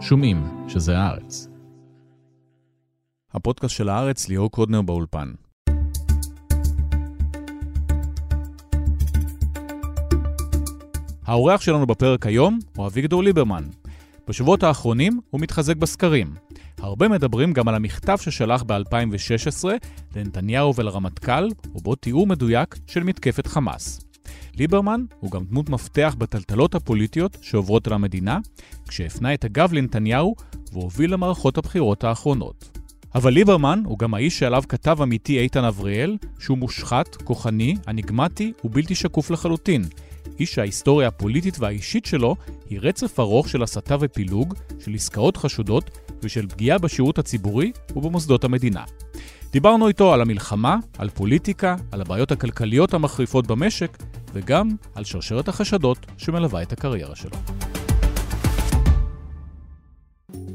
[0.00, 1.48] שומעים שזה הארץ.
[3.32, 5.32] הפודקאסט של הארץ, ליאור קודנר באולפן.
[11.24, 13.64] האורח שלנו בפרק היום הוא אביגדור ליברמן.
[14.28, 16.34] בשבועות האחרונים הוא מתחזק בסקרים.
[16.78, 19.64] הרבה מדברים גם על המכתב ששלח ב-2016
[20.16, 24.07] לנתניהו ולרמטכ"ל, ובו תיאור מדויק של מתקפת חמאס.
[24.56, 28.38] ליברמן הוא גם דמות מפתח בטלטלות הפוליטיות שעוברות על המדינה,
[28.88, 30.34] כשהפנה את הגב לנתניהו
[30.72, 32.78] והוביל למערכות הבחירות האחרונות.
[33.14, 38.94] אבל ליברמן הוא גם האיש שעליו כתב עמיתי איתן אבריאל, שהוא מושחת, כוחני, אניגמטי ובלתי
[38.94, 39.84] שקוף לחלוטין.
[40.40, 42.36] איש שההיסטוריה הפוליטית והאישית שלו
[42.70, 45.90] היא רצף ארוך של הסתה ופילוג, של עסקאות חשודות
[46.22, 48.84] ושל פגיעה בשירות הציבורי ובמוסדות המדינה.
[49.52, 53.98] דיברנו איתו על המלחמה, על פוליטיקה, על הבעיות הכלכליות המחריפות במשק,
[54.38, 57.36] וגם על שרשרת החשדות שמלווה את הקריירה שלו.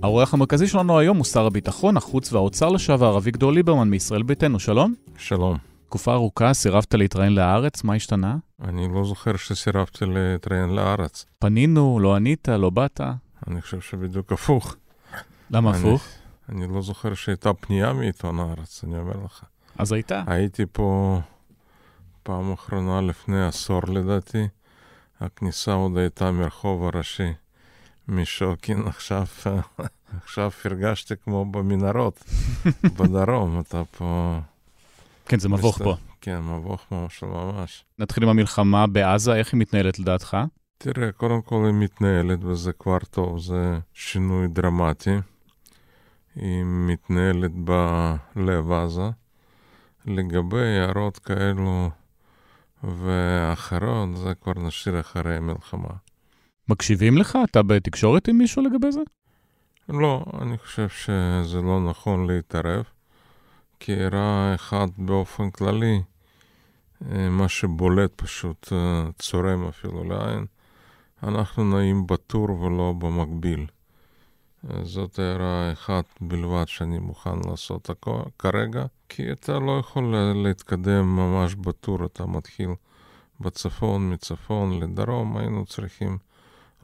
[0.04, 4.60] האורח המרכזי שלנו היום הוא שר הביטחון, החוץ והאוצר לשעבר, אביגדור ליברמן מישראל ביתנו.
[4.60, 4.94] שלום.
[5.18, 5.58] שלום.
[5.88, 8.36] תקופה ארוכה סירבת להתראיין לארץ, מה השתנה?
[8.64, 11.26] אני לא זוכר שסירבתי להתראיין לארץ.
[11.40, 13.02] פנינו, לא ענית, לא באת?
[13.48, 14.76] אני חושב שבדיוק הפוך.
[15.52, 16.04] למה אני- הפוך?
[16.50, 19.44] אני לא זוכר שהייתה פנייה מעיתון הארץ, אני אומר לך.
[19.78, 20.24] אז הייתה.
[20.28, 21.20] הייתי פה
[22.24, 24.48] פעם אחרונה לפני עשור לדעתי.
[25.20, 27.34] הכניסה עוד הייתה מרחוב הראשי
[28.08, 29.24] משוקין, עכשיו,
[30.24, 32.24] עכשיו הרגשתי כמו במנהרות
[33.00, 34.40] בדרום, אתה פה...
[35.26, 35.96] כן, זה מבוך מסת- פה.
[36.22, 37.86] כן, מבוך ממש ממש.
[38.00, 40.38] נתחיל עם המלחמה בעזה, איך היא מתנהלת לדעתך?
[40.78, 45.16] תראה, קודם כל היא מתנהלת וזה כבר טוב, זה שינוי דרמטי.
[46.36, 49.10] היא מתנהלת בלב עזה.
[50.06, 51.90] לגבי הערות כאלו
[52.84, 55.90] ואחרות, זה כבר נשאיר אחרי המלחמה.
[56.70, 57.38] מקשיבים לך?
[57.44, 59.02] אתה בתקשורת עם מישהו לגבי זה?
[59.90, 62.84] לא, אני חושב שזה לא נכון להתערב,
[63.80, 66.02] כי הראה אחד באופן כללי,
[67.12, 70.46] אה, מה שבולט פשוט אה, צורם אפילו לעין,
[71.24, 73.66] אנחנו נעים בטור ולא במקביל.
[74.84, 77.90] זאת הערה אחת בלבד שאני מוכן לעשות
[78.40, 82.70] כרגע, כי אתה לא יכול לה- להתקדם ממש בטור, אתה מתחיל
[83.40, 86.18] בצפון, מצפון לדרום, היינו צריכים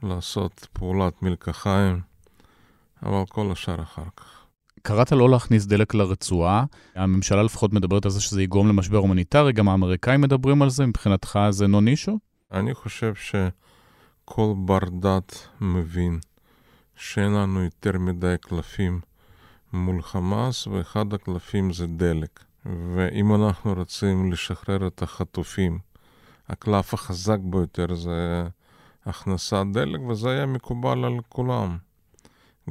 [0.03, 2.01] לעשות פעולת מלקחיים.
[3.03, 4.45] אבל כל השאר אחר כך.
[4.81, 6.63] קראת לא להכניס דלק לרצועה,
[6.95, 11.39] הממשלה לפחות מדברת על זה שזה יגרום למשבר הומניטרי, גם האמריקאים מדברים על זה, מבחינתך
[11.49, 12.19] זה נו נישו?
[12.51, 16.19] אני חושב שכל בר דת מבין
[16.99, 18.99] שאין לנו יותר מדי קלפים
[19.73, 22.43] מול חמאס, ואחד הקלפים זה דלק.
[22.65, 25.79] ואם אנחנו רוצים לשחרר את החטופים,
[26.49, 28.47] הקלף החזק ביותר זה
[29.05, 31.77] הכנסת דלק, וזה היה מקובל על כולם.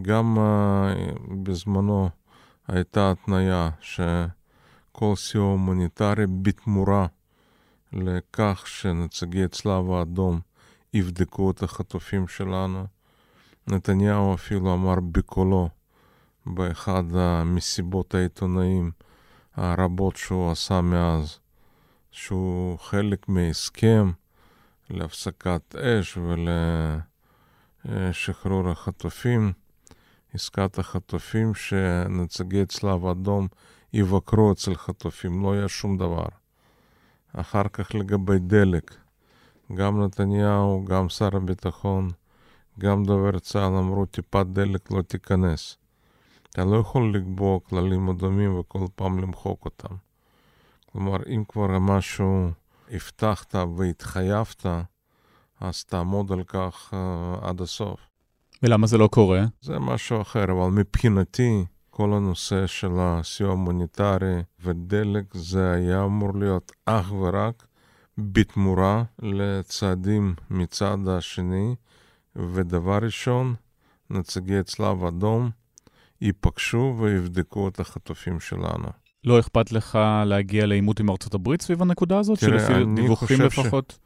[0.03, 2.09] גם uh, בזמנו
[2.69, 7.07] הייתה התניה שכל סיוע הומניטרי בתמורה
[7.93, 10.41] לכך שנציגי צלב האדום
[10.95, 12.98] יבדקו את החטופים שלנו.
[13.71, 15.69] נתניהו אפילו אמר בקולו
[16.47, 18.91] באחד המסיבות העיתונאים
[19.57, 21.39] הרבות שהוא עשה מאז,
[22.11, 24.11] שהוא חלק מהסכם
[24.91, 26.19] להפסקת אש
[27.85, 29.53] ולשחרור החטופים,
[30.35, 33.49] עסקת החטופים שנציגי צלב האדום
[33.93, 36.27] יבקרו אצל חטופים, לא היה שום דבר.
[37.33, 38.95] אחר כך לגבי דלק,
[39.75, 42.11] גם נתניהו, גם שר הביטחון,
[42.79, 45.77] גם דובר צה"ל אמרו טיפת דלק לא תיכנס.
[46.51, 49.95] אתה לא יכול לקבוע כללים אדומים וכל פעם למחוק אותם.
[50.93, 52.51] כלומר, אם כבר משהו
[52.91, 54.67] הבטחת והתחייבת,
[55.61, 58.01] אז תעמוד על כך uh, עד הסוף.
[58.63, 59.45] ולמה זה לא קורה?
[59.61, 66.73] זה משהו אחר, אבל מבחינתי, כל הנושא של הסיוע המוניטרי ודלק, זה היה אמור להיות
[66.85, 67.67] אך ורק
[68.19, 71.75] בתמורה לצעדים מצד השני,
[72.39, 73.55] ודבר ראשון,
[74.11, 75.51] נציגי צלב אדום
[76.21, 78.89] ייפגשו ויבדקו את החטופים שלנו.
[79.25, 82.39] לא אכפת לך להגיע לעימות עם ארצות הברית סביב הנקודה הזאת?
[82.39, 83.99] תראה, שלפי דיווחים חושב ש- לפחות?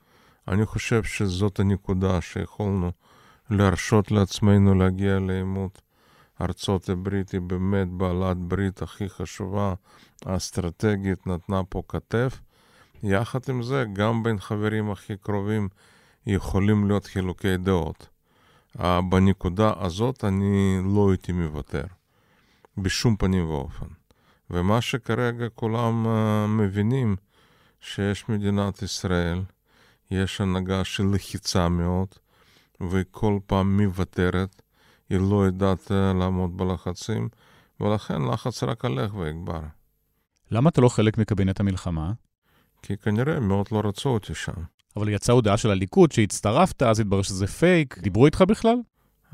[0.48, 2.90] אני חושב שזאת הנקודה שיכולנו
[3.50, 5.82] להרשות לעצמנו להגיע לעימות.
[6.40, 9.74] ארצות הברית היא באמת בעלת ברית הכי חשובה,
[10.26, 12.40] האסטרטגית, נתנה פה כתף.
[13.02, 15.68] יחד עם זה, גם בין חברים הכי קרובים
[16.26, 18.08] יכולים להיות חילוקי דעות.
[18.80, 21.84] בנקודה הזאת אני לא הייתי מוותר,
[22.78, 23.86] בשום פנים ואופן.
[24.50, 26.06] ומה שכרגע כולם
[26.58, 27.16] מבינים,
[27.80, 29.42] שיש מדינת ישראל,
[30.10, 32.08] יש הנהגה של לחיצה מאוד,
[32.80, 34.62] והיא כל פעם מוותרת,
[35.10, 37.28] היא לא יודעת לעמוד בלחצים,
[37.80, 39.60] ולכן לחץ רק הלך ויגבר.
[40.50, 42.12] למה אתה לא חלק מקבינט המלחמה?
[42.82, 44.62] כי כנראה מאוד לא רצו אותי שם.
[44.96, 47.98] אבל יצאה הודעה של הליכוד שהצטרפת, אז התברר שזה פייק.
[47.98, 48.76] דיברו איתך בכלל?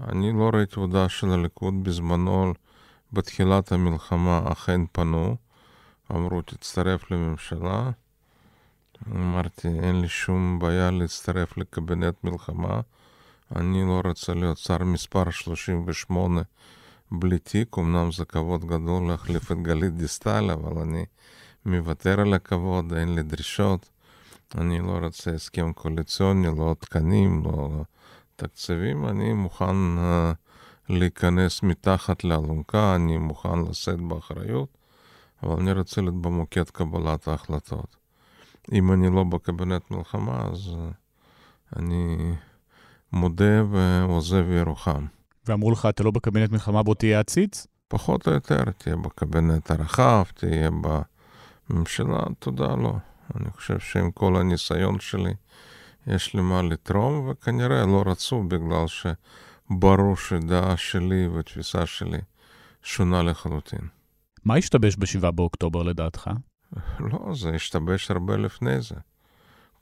[0.08, 2.54] אני לא ראיתי הודעה של הליכוד בזמנו,
[3.12, 5.36] בתחילת המלחמה אכן פנו,
[6.12, 7.90] אמרו תצטרף לממשלה.
[9.10, 12.80] אמרתי, אין לי שום בעיה להצטרף לקבינט מלחמה.
[13.56, 16.42] אני לא רוצה להיות שר מספר 38
[17.12, 21.04] בלי תיק, אמנם זה כבוד גדול להחליף את גלית דיסטל, אבל אני
[21.66, 23.88] מוותר על הכבוד, אין לי דרישות.
[24.54, 27.84] אני לא רוצה הסכם קואליציוני, לא תקנים, לא
[28.36, 30.34] תקציבים, אני מוכן uh,
[30.88, 34.78] להיכנס מתחת לאלונקה, אני מוכן לשאת באחריות,
[35.42, 37.96] אבל אני רוצה להיות במוקד קבלת ההחלטות.
[38.72, 42.32] אם אני לא בקבינט מלחמה, אז uh, אני
[43.12, 45.06] מודה ועוזב ירוחם.
[45.46, 47.66] ואמרו לך, אתה לא בקבינט מלחמה, בוא תהיה עציץ?
[47.88, 50.70] פחות או יותר, תהיה בקבינט הרחב, תהיה
[51.70, 52.94] בממשלה, תודה, לא.
[53.36, 55.34] אני חושב שעם כל הניסיון שלי,
[56.06, 62.18] יש לי מה לתרום, וכנראה לא רצו בגלל שברור שדעה שלי ותפיסה שלי
[62.82, 63.88] שונה לחלוטין.
[64.44, 66.30] מה השתבש ב-7 באוקטובר לדעתך?
[67.10, 68.94] לא, זה השתבש הרבה לפני זה.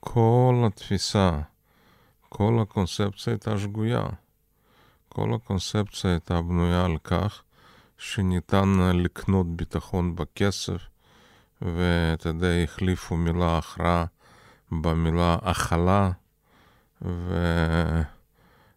[0.00, 1.40] כל התפיסה,
[2.28, 4.06] כל הקונספציה הייתה שגויה.
[5.08, 7.42] כל הקונספציה הייתה בנויה על כך
[7.98, 10.82] שניתן לקנות ביטחון בכסף,
[11.62, 14.04] ואתה יודע, החליפו מילה הכרעה
[14.72, 16.10] במילה הכלה,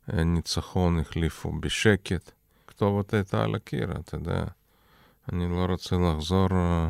[0.07, 2.31] וניצחון החליפו בשקט.
[2.67, 4.43] כתובת הייתה על הקיר, אתה יודע.
[5.33, 6.89] אני לא רוצה לחזור אה,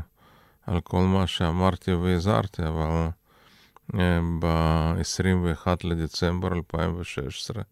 [0.67, 3.07] על כל מה שאמרתי והזהרתי, אבל
[3.99, 7.63] אה, ב-21 לדצמבר 2016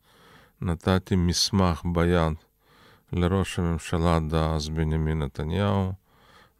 [0.61, 2.33] נתתי מסמך ביד
[3.13, 5.91] לראש הממשלה דאז בנימין נתניהו,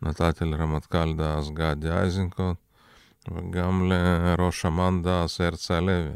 [0.02, 2.58] נתתי לרמטכ"ל דאז גדי איזנקוט,
[3.32, 6.12] וגם לראש אמ"ן דאז הרצי הלוי,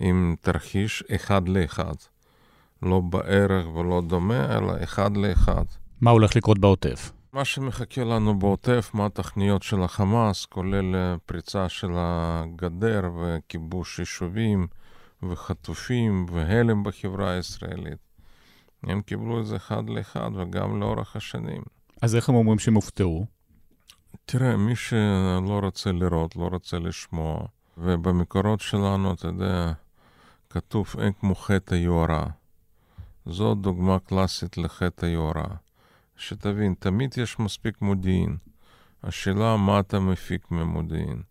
[0.00, 1.94] עם תרחיש אחד לאחד.
[2.82, 5.64] לא בערך ולא דומה, אלא אחד לאחד.
[6.00, 7.12] מה הולך לקרות בעוטף?
[7.32, 14.66] מה שמחכה לנו בעוטף, מה התוכניות של החמאס, כולל פריצה של הגדר וכיבוש יישובים
[15.22, 17.98] וחטופים והלם בחברה הישראלית.
[18.82, 21.62] הם קיבלו את זה אחד לאחד וגם לאורך השנים.
[22.02, 23.26] אז איך הם אומרים שהם הופתעו?
[24.24, 27.46] תראה, מי שלא רוצה לראות, לא רוצה לשמוע,
[27.78, 29.72] ובמקורות שלנו, אתה יודע,
[30.50, 32.26] כתוב אין כמו חטא היוהרה.
[33.26, 35.56] זו דוגמה קלאסית לחטא היוהרה.
[36.16, 38.36] שתבין, תמיד יש מספיק מודיעין.
[39.04, 41.22] השאלה מה אתה מפיק ממודיעין.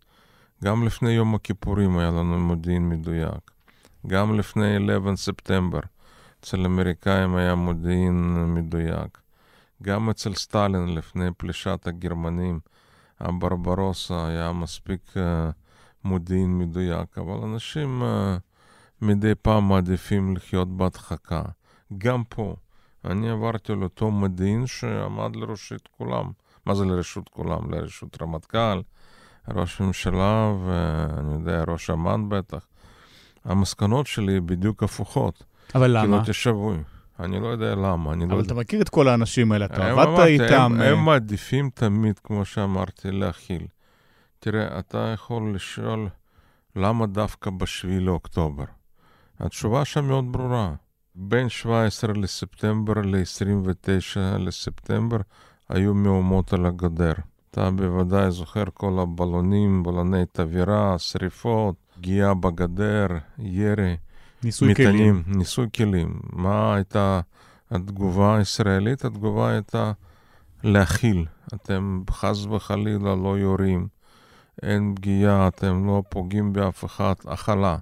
[0.63, 3.51] גם לפני יום הכיפורים היה לנו מודיעין מדויק.
[4.07, 5.79] גם לפני 11 ספטמבר,
[6.39, 9.17] אצל האמריקאים היה מודיעין מדויק.
[9.83, 12.59] גם אצל סטלין, לפני פלישת הגרמנים,
[13.19, 15.19] הברברוסה היה מספיק uh,
[16.03, 18.39] מודיעין מדויק, אבל אנשים uh,
[19.01, 21.41] מדי פעם מעדיפים לחיות בהדחקה.
[21.97, 22.55] גם פה,
[23.05, 26.31] אני עברתי על אותו מודיעין שעמד לרשות כולם.
[26.65, 27.73] מה זה לרשות כולם?
[27.73, 28.81] לרשות רמטכ"ל,
[29.47, 32.67] ראש ממשלה ואני יודע, ראש אמ"ן בטח.
[33.45, 35.43] המסקנות שלי בדיוק הפוכות.
[35.75, 36.01] אבל למה?
[36.01, 36.77] כאילו תשבוי.
[37.19, 38.61] אני לא יודע למה, אני אבל לא אתה יודע.
[38.61, 40.53] מכיר את כל האנשים האלה, אתה עבדת איתם.
[40.55, 43.67] הם, אה, הם מעדיפים תמיד, כמו שאמרתי, להכיל.
[44.39, 46.09] תראה, אתה יכול לשאול
[46.75, 48.63] למה דווקא ב-7 לאוקטובר.
[49.39, 50.73] התשובה שם מאוד ברורה.
[51.15, 55.17] בין 17 לספטמבר ל-29 לספטמבר
[55.69, 57.13] היו מהומות על הגדר.
[57.51, 63.07] אתה בוודאי זוכר כל הבלונים, בלוני תבערה, שריפות, פגיעה בגדר,
[63.39, 63.95] ירי.
[64.43, 64.89] ניסוי כלים.
[64.89, 66.19] מטענים, ניסוי כלים.
[66.33, 67.21] מה הייתה
[67.71, 69.05] התגובה הישראלית?
[69.05, 69.91] התגובה הייתה
[70.63, 71.25] להכיל.
[71.53, 73.87] אתם חס וחלילה לא יורים,
[74.63, 77.77] אין פגיעה, אתם לא פוגעים באף אחד, הכלה.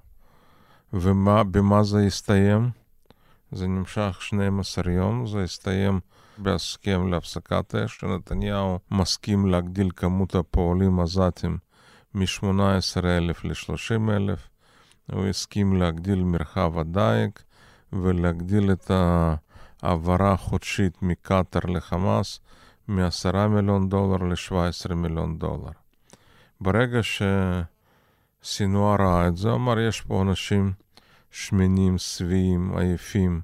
[0.92, 2.70] ובמה זה הסתיים?
[3.52, 6.00] זה נמשך 12 יום, זה הסתיים
[6.38, 11.58] בהסכם להפסקת אש, שנתניהו מסכים להגדיל כמות הפועלים עזתים
[12.14, 13.04] מ-18,000
[13.44, 14.38] ל-30,000.
[15.12, 17.30] הוא הסכים להגדיל מרחב הדייג
[17.92, 22.40] ולהגדיל את ההעברה החודשית מקטאר לחמאס
[22.88, 25.70] מ-10 מיליון דולר ל-17 מיליון דולר.
[26.60, 27.00] ברגע
[28.42, 30.72] שסינואר ראה את זה, אמר, יש פה אנשים
[31.30, 33.40] שמנים, שבעים, עייפים,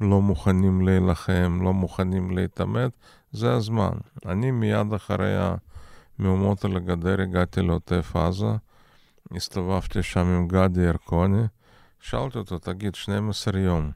[0.00, 2.90] לא מוכנים להילחם, לא מוכנים להתעמת,
[3.32, 3.92] זה הזמן.
[4.26, 5.56] אני מיד אחרי
[6.18, 8.56] המהומות על הגדר הגעתי לעוטף עזה,
[9.36, 11.42] הסתובבתי שם עם גדי ירקוני,
[12.00, 13.90] שאלתי אותו, תגיד, 12 יום,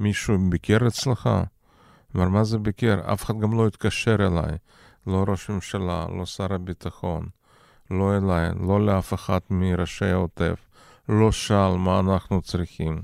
[0.00, 1.30] מישהו ביקר אצלך?
[2.16, 3.12] אמר, מה זה ביקר?
[3.12, 4.56] אף אחד גם לא התקשר אליי.
[5.06, 7.28] לא ראש ממשלה, לא שר הביטחון,
[7.90, 10.68] לא אליי, לא לאף אחד מראשי העוטף,
[11.08, 13.02] לא שאל מה אנחנו צריכים.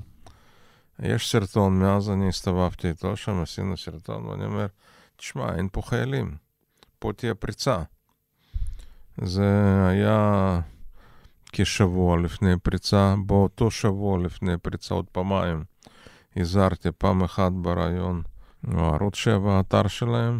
[0.99, 4.65] יש סרטון, מאז אני הסתובבתי איתו שם, עשינו סרטון, ואני אומר,
[5.15, 6.35] תשמע, אין פה חיילים,
[6.99, 7.77] פה תהיה פריצה.
[9.17, 9.45] זה
[9.87, 10.59] היה
[11.55, 15.63] כשבוע לפני פריצה, באותו שבוע לפני פריצה, עוד פעמיים,
[16.37, 18.21] הזהרתי פעם אחת בריאיון,
[18.77, 20.39] ערוץ 7, האתר שלהם,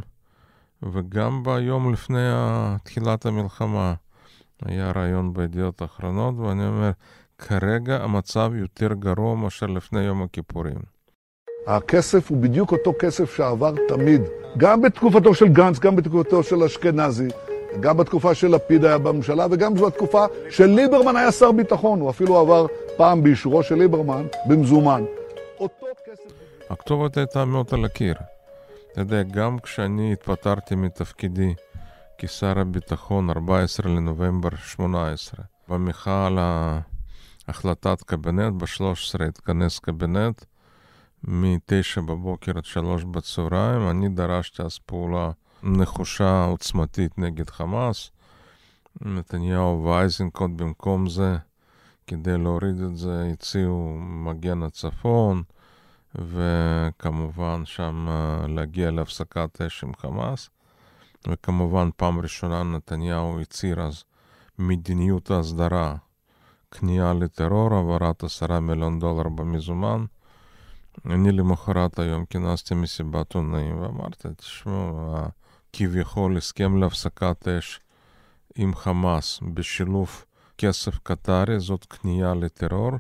[0.84, 2.30] וגם ביום לפני
[2.84, 3.94] תחילת המלחמה
[4.66, 6.92] היה רעיון בידיעות אחרונות, ואני אומר,
[7.38, 10.78] כרגע המצב יותר גרוע מאשר לפני יום הכיפורים.
[11.68, 14.22] הכסף הוא בדיוק אותו כסף שעבר תמיד,
[14.58, 17.28] גם בתקופתו של גנץ, גם בתקופתו של אשכנזי,
[17.80, 22.38] גם בתקופה של לפיד היה בממשלה, וגם בתקופה של ליברמן היה שר ביטחון, הוא אפילו
[22.38, 22.66] עבר
[22.98, 25.04] פעם באישורו של ליברמן במזומן.
[26.70, 28.16] הכתובת הייתה מאוד על הקיר.
[28.92, 31.54] אתה יודע, גם כשאני התפטרתי מתפקידי
[32.18, 36.40] כשר הביטחון 14 לנובמבר 18, במחאה על
[37.48, 40.46] החלטת קבינט, ב-13 התכנס קבינט,
[41.24, 45.32] מ-9 בבוקר עד 3 בצהריים, אני דרשתי אז פעולה
[45.64, 48.12] נחושה עוצמתית נגד חמאס.
[49.02, 51.38] נתניהו ואייזנקוט במקום זה,
[52.08, 55.44] כדי להוריד את זה, הציעו מגן הצפון,
[56.16, 60.50] וכמובן שם אה, להגיע להפסקת אש עם חמאס.
[61.28, 64.04] וכמובן פעם ראשונה נתניהו הצהיר אז
[64.60, 65.96] מדיניות ההסדרה,
[66.72, 70.06] כניעה לטרור, העברת עשרה מיליון דולר במזומן.
[71.06, 75.16] אני למחרת היום כינסתי מסיבת עונאים ואמרתי, תשמעו,
[75.74, 77.80] כביכול הסכם להפסקת אש
[78.56, 80.26] עם חמאס בשילוב
[80.58, 82.92] כסף קטרי, זאת כניעה לטרור.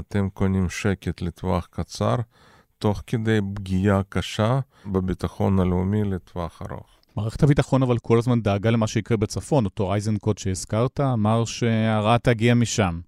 [0.00, 2.16] אתם קונים שקט לטווח קצר,
[2.78, 6.86] תוך כדי פגיעה קשה בביטחון הלאומי לטווח ארוך.
[7.16, 9.64] מערכת הביטחון אבל כל הזמן דאגה למה שיקרה בצפון.
[9.64, 13.00] אותו אייזנקוט שהזכרת אמר שהרעה תגיע משם.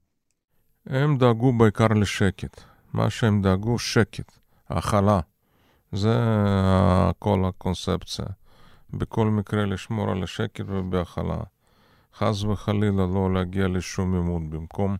[0.87, 2.61] הם דאגו בעיקר לשקט.
[2.93, 5.21] מה שהם דאגו, שקט, הכלה.
[5.93, 6.19] זה
[7.19, 8.27] כל הקונספציה.
[8.90, 11.40] בכל מקרה לשמור על השקט ובהכלה.
[12.14, 14.50] חס וחלילה לא להגיע לשום עימות.
[14.50, 14.97] במקום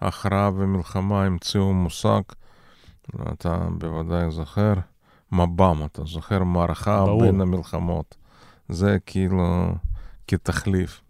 [0.00, 2.20] הכרעה ומלחמה המציאו מושג,
[3.32, 4.74] אתה בוודאי זוכר,
[5.32, 7.22] מב"ם, אתה זוכר מערכה ברור.
[7.22, 8.16] בין המלחמות.
[8.68, 9.68] זה כאילו
[10.28, 11.00] כתחליף.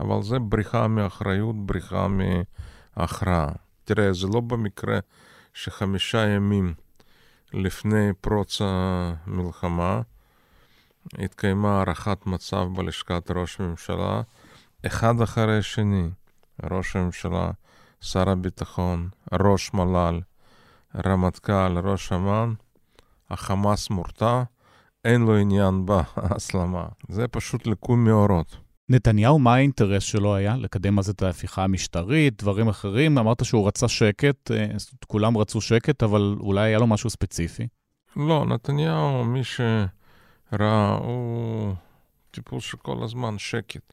[0.00, 3.48] אבל זה בריחה מאחריות, בריחה מהכרעה.
[3.84, 4.98] תראה, זה לא במקרה
[5.54, 6.74] שחמישה ימים
[7.52, 10.00] לפני פרוץ המלחמה
[11.18, 14.22] התקיימה הערכת מצב בלשכת ראש הממשלה,
[14.86, 16.08] אחד אחרי השני.
[16.70, 17.50] ראש הממשלה,
[18.00, 20.20] שר הביטחון, ראש מל"ל,
[21.06, 22.52] רמטכ"ל, ראש אמ"ן,
[23.30, 24.42] החמאס מורתע,
[25.04, 26.86] אין לו עניין בהסלמה.
[27.08, 28.56] זה פשוט ליקוי מאורות.
[28.88, 30.56] נתניהו, מה האינטרס שלו היה?
[30.56, 33.18] לקדם אז את ההפיכה המשטרית, דברים אחרים?
[33.18, 34.66] אמרת שהוא רצה שקט, אה,
[35.06, 37.66] כולם רצו שקט, אבל אולי היה לו משהו ספציפי?
[38.16, 39.44] לא, נתניהו, מי
[40.50, 41.74] שראה, הוא
[42.30, 43.92] טיפוס שכל הזמן שקט.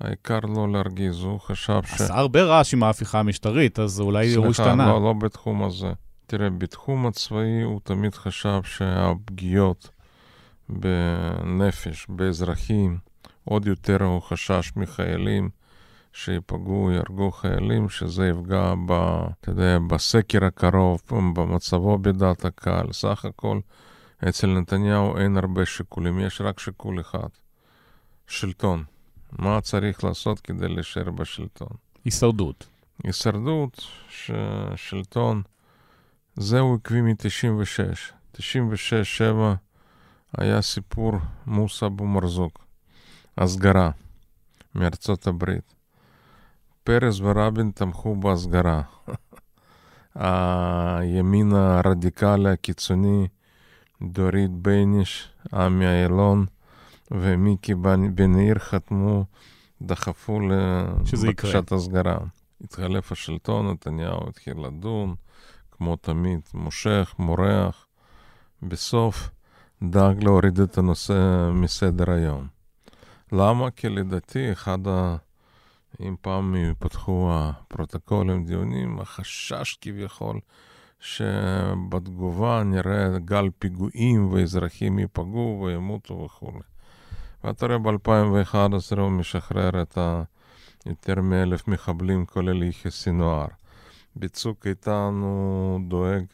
[0.00, 1.92] העיקר לא להרגיז, הוא חשב ש...
[1.92, 4.66] עשה הרבה רעש עם ההפיכה המשטרית, אז אולי הוא השתנה.
[4.66, 5.92] סליחה, לא, לא בתחום הזה.
[6.26, 9.90] תראה, בתחום הצבאי הוא תמיד חשב שהפגיעות
[10.68, 12.98] בנפש, באזרחים,
[13.44, 15.48] עוד יותר הוא חשש מחיילים
[16.12, 18.92] שיפגעו, יהרגו חיילים, שזה יפגע ב,
[19.40, 22.92] אתה יודע, בסקר הקרוב, במצבו בדעת הקהל.
[22.92, 23.58] סך הכל,
[24.28, 27.28] אצל נתניהו אין הרבה שיקולים, יש רק שיקול אחד,
[28.26, 28.84] שלטון.
[29.38, 31.68] מה צריך לעשות כדי להישאר בשלטון?
[32.04, 32.66] הישרדות.
[33.04, 35.42] הישרדות, ששלטון,
[36.36, 38.36] זהו עקבי מ-96.
[38.36, 38.40] 96-7
[40.38, 41.12] היה סיפור
[41.46, 42.64] מוסא אבו מרזוק,
[43.38, 43.90] הסגרה
[44.74, 45.74] מארצות הברית.
[46.84, 48.82] פרס ורבין תמכו בהסגרה.
[50.14, 53.28] הימין הרדיקלי הקיצוני,
[54.02, 56.46] דורית בייניש, עמי אילון
[57.10, 57.74] ומיקי
[58.14, 59.24] בן עיר חתמו,
[59.82, 62.18] דחפו לבקשת הסגרה.
[62.64, 65.14] התחלף השלטון, נתניהו התחיל לדון,
[65.70, 67.86] כמו תמיד, מושך, מורח.
[68.62, 69.30] בסוף
[69.82, 72.46] דאג להוריד את הנושא מסדר היום.
[73.32, 73.70] למה?
[73.70, 75.16] כי לדעתי אחד ה...
[76.00, 80.40] אם פעם יפתחו הפרוטוקולים, דיונים, החשש כביכול
[81.04, 86.52] שבתגובה נראה גל פיגועים ואזרחים ייפגעו וימותו וכו'.
[87.44, 90.22] ואתה רואה ב-2011 הוא משחרר את ה...
[90.86, 93.46] יותר מאלף מחבלים, כולל יחיא סינואר.
[94.16, 96.24] בצוק איתן הוא דואג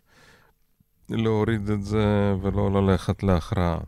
[1.08, 3.78] להוריד את זה ולא ללכת להכרעה.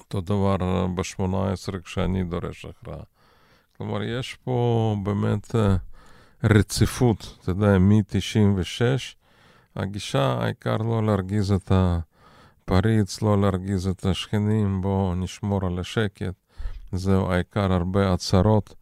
[0.00, 3.02] אותו דבר ב-18 כשאני דורש הכרעה.
[3.76, 5.76] כלומר, יש פה באמת אה,
[6.44, 8.80] רציפות, אתה יודע, מ-96,
[9.78, 16.34] הגישה, העיקר לא להרגיז את הפריץ, לא להרגיז את השכנים, בואו נשמור על השקט.
[16.92, 18.74] זהו העיקר, הרבה הצהרות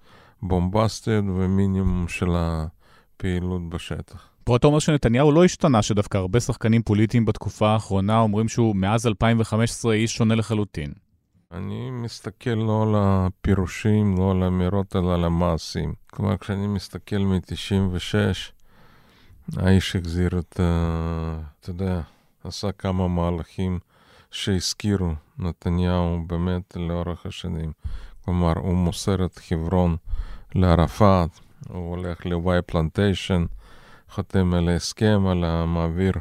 [0.42, 4.28] בומבסטיות ומינימום של הפעילות בשטח.
[4.44, 9.06] פה אתה אומר שנתניהו לא השתנה, שדווקא הרבה שחקנים פוליטיים בתקופה האחרונה אומרים שהוא מאז
[9.06, 10.92] 2015 איש שונה לחלוטין.
[11.52, 15.94] אני מסתכל לא על הפירושים, לא על האמירות, אלא על המעשים.
[16.10, 18.14] כלומר, כשאני מסתכל מ-96,
[19.56, 20.60] האיש החזיר את,
[21.60, 22.00] אתה יודע,
[22.44, 23.78] עשה כמה מהלכים
[24.30, 27.72] שהזכירו נתניהו באמת לאורך השנים.
[28.24, 29.96] כלומר, הוא מוסר את חברון
[30.54, 31.30] לערפאת,
[31.68, 33.44] הוא הולך לוואי פלנטיישן,
[34.10, 36.12] חותם על ההסכם, על המעביר,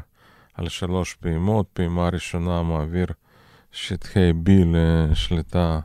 [0.54, 3.06] על שלוש פעימות, פעימה ראשונה מעביר
[3.72, 5.80] שטחי B לשליטה,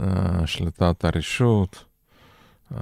[0.00, 1.84] אה, שליטת הרשות,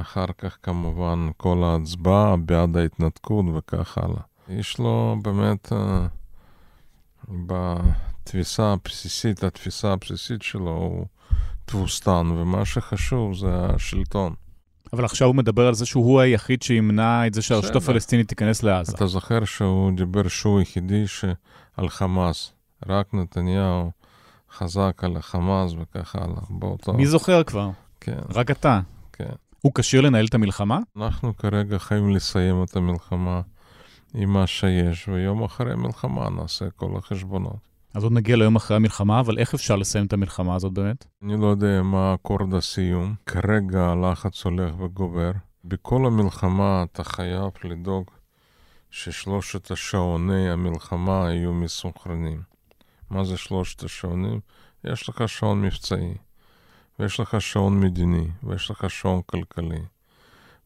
[0.01, 4.23] אחר כך כמובן כל ההצבעה בעד ההתנתקות וכך הלאה.
[4.49, 6.07] יש לו באמת אה,
[7.47, 11.07] בתפיסה הבסיסית, התפיסה הבסיסית שלו הוא
[11.65, 14.35] תבוסתן, ומה שחשוב זה השלטון.
[14.93, 18.93] אבל עכשיו הוא מדבר על זה שהוא היחיד שימנע את זה שהרשות הפלסטינית תיכנס לעזה.
[18.97, 21.05] אתה זוכר שהוא דיבר שהוא היחידי
[21.77, 22.53] על חמאס.
[22.89, 23.91] רק נתניהו
[24.53, 26.43] חזק על החמאס וכך הלאה.
[26.51, 26.93] באותו...
[26.93, 27.71] מי זוכר כבר?
[28.01, 28.19] כן.
[28.35, 28.81] רק אתה.
[29.13, 29.33] כן.
[29.63, 30.79] הוא כשיר לנהל את המלחמה?
[30.97, 33.41] אנחנו כרגע חייבים לסיים את המלחמה
[34.15, 37.57] עם מה שיש, ויום אחרי המלחמה נעשה כל החשבונות.
[37.95, 41.05] אז עוד נגיע ליום אחרי המלחמה, אבל איך אפשר לסיים את המלחמה הזאת באמת?
[41.23, 43.15] אני לא יודע מה אקורד הסיום.
[43.27, 45.31] כרגע הלחץ הולך וגובר.
[45.65, 48.11] בכל המלחמה אתה חייב לדאוג
[48.91, 52.43] ששלושת השעוני המלחמה יהיו מסונכרנים.
[53.11, 54.41] מה זה שלושת השעונים?
[54.85, 56.15] יש לך שעון מבצעי,
[56.99, 59.83] ויש לך שעון מדיני, ויש לך שעון כלכלי.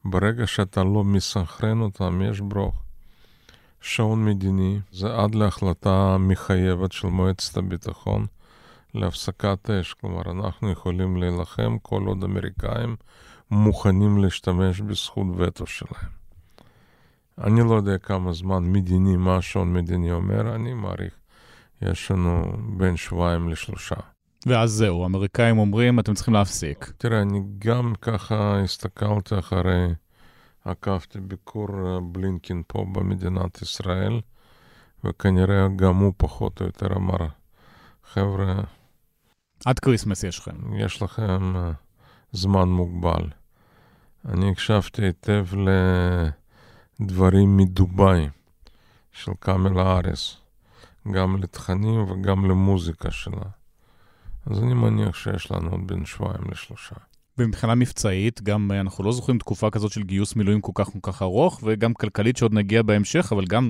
[0.05, 2.75] ברגע שאתה לא מסנכרן אותם, יש ברוך.
[3.81, 8.25] שעון מדיני זה עד להחלטה מחייבת של מועצת הביטחון
[8.93, 9.93] להפסקת אש.
[9.93, 12.95] כלומר, אנחנו יכולים להילחם כל עוד אמריקאים
[13.51, 16.09] מוכנים להשתמש בזכות וטו שלהם.
[17.37, 21.13] אני לא יודע כמה זמן מדיני, מה השעון מדיני אומר, אני מעריך,
[21.81, 24.16] יש לנו בין שבועיים לשלושה.
[24.45, 26.91] ואז זהו, האמריקאים אומרים, אתם צריכים להפסיק.
[26.97, 29.87] תראה, אני גם ככה הסתכלתי אחרי...
[30.67, 34.21] עקבתי ביקור אה, בלינקן פה במדינת ישראל,
[35.03, 37.27] וכנראה גם הוא פחות או יותר אמר,
[38.13, 38.61] חבר'ה...
[39.65, 40.77] עד כריסמס יש לכם.
[40.77, 41.59] יש לכם uh,
[42.31, 43.29] זמן מוגבל.
[44.25, 45.45] אני הקשבתי היטב
[46.99, 48.29] לדברים מדובאי
[49.11, 50.37] של קאמל האריס,
[51.11, 53.43] גם לתכנים וגם למוזיקה שלה.
[54.51, 56.95] אז אני מניח שיש לנו עוד בין שבועיים לשלושה.
[57.37, 60.99] ומבחינה מבצעית, גם אה, אנחנו לא זוכרים תקופה כזאת של גיוס מילואים כל כך כל
[61.01, 63.69] כך ארוך, וגם כלכלית שעוד נגיע בהמשך, אבל גם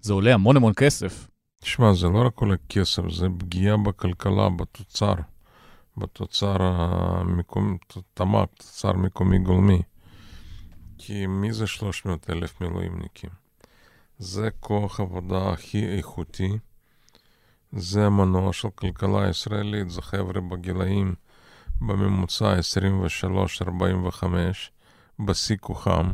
[0.00, 1.28] זה עולה המון המון כסף.
[1.60, 5.14] תשמע, זה לא רק עולה כסף, זה פגיעה בכלכלה, בתוצר,
[5.96, 7.76] בתוצר המקומי,
[8.14, 9.82] תמ"ג, תוצר מקומי גולמי.
[10.98, 13.30] כי מי זה 300 אלף מילואימניקים?
[14.18, 16.58] זה כוח עבודה הכי איכותי,
[17.72, 21.14] זה המנוע של כלכלה ישראלית, זה חבר'ה בגילאים
[21.80, 22.54] בממוצע
[24.22, 24.24] 23-45,
[25.20, 26.12] בשיא כוחם.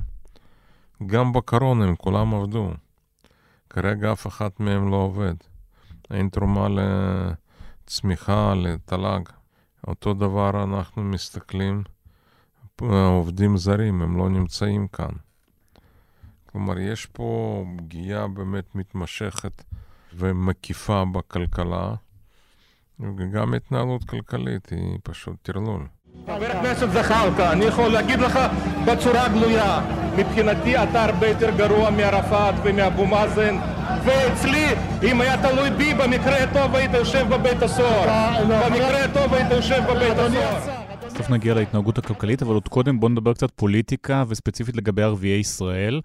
[1.06, 2.70] גם בקורונה הם כולם עבדו.
[3.70, 5.34] כרגע אף אחד מהם לא עובד.
[6.10, 6.68] אין תרומה
[7.86, 9.22] לצמיחה, לתל"ג.
[9.86, 11.82] אותו דבר אנחנו מסתכלים,
[12.80, 15.12] עובדים זרים, הם לא נמצאים כאן.
[16.46, 19.64] כלומר, יש פה פגיעה באמת מתמשכת
[20.18, 21.94] ומקיפה בכלכלה,
[23.00, 25.86] וגם התנהלות כלכלית היא פשוט טרלול.
[26.26, 28.38] חבר הכנסת זחאלקה, אני יכול להגיד לך
[28.86, 29.80] בצורה גלויה,
[30.18, 33.56] מבחינתי אתה הרבה יותר גרוע מערפאת ומאבו מאזן
[34.04, 34.66] ואצלי,
[35.02, 38.06] אם היה תלוי בי, במקרה הטוב היית יושב בבית הסוהר.
[38.44, 40.84] במקרה הטוב היית יושב בבית הסוהר.
[41.06, 46.00] בסוף נגיע להתנהגות הכלכלית, אבל עוד קודם בוא נדבר קצת פוליטיקה, וספציפית לגבי ערביי ישראל.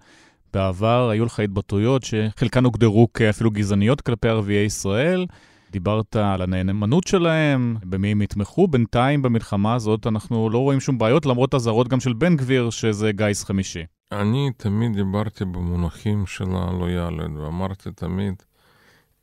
[0.52, 5.26] בעבר היו לך התבטאויות שחלקן הוגדרו כאפילו גזעניות כלפי ערביי ישראל.
[5.70, 8.68] דיברת על הנאמנות שלהם, במי הם יתמכו.
[8.68, 13.12] בינתיים במלחמה הזאת אנחנו לא רואים שום בעיות, למרות אזהרות גם של בן גביר שזה
[13.12, 13.84] גיס חמישי.
[14.12, 18.34] אני תמיד דיברתי במונחים של הלויאליות, ואמרתי תמיד,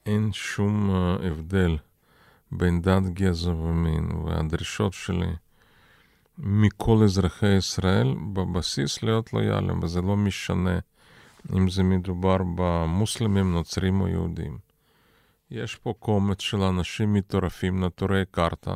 [0.06, 1.78] אין שום אה, הבדל
[2.52, 5.32] בין דת, גזע ומין, והדרישות שלי
[6.38, 10.80] מכל אזרחי ישראל בבסיס להיות לויאליים, וזה לא משנה
[11.56, 14.58] אם זה מדובר במוסלמים, נוצרים או יהודים.
[15.52, 18.76] יש פה קומץ של אנשים מטורפים, נטורי קרתא.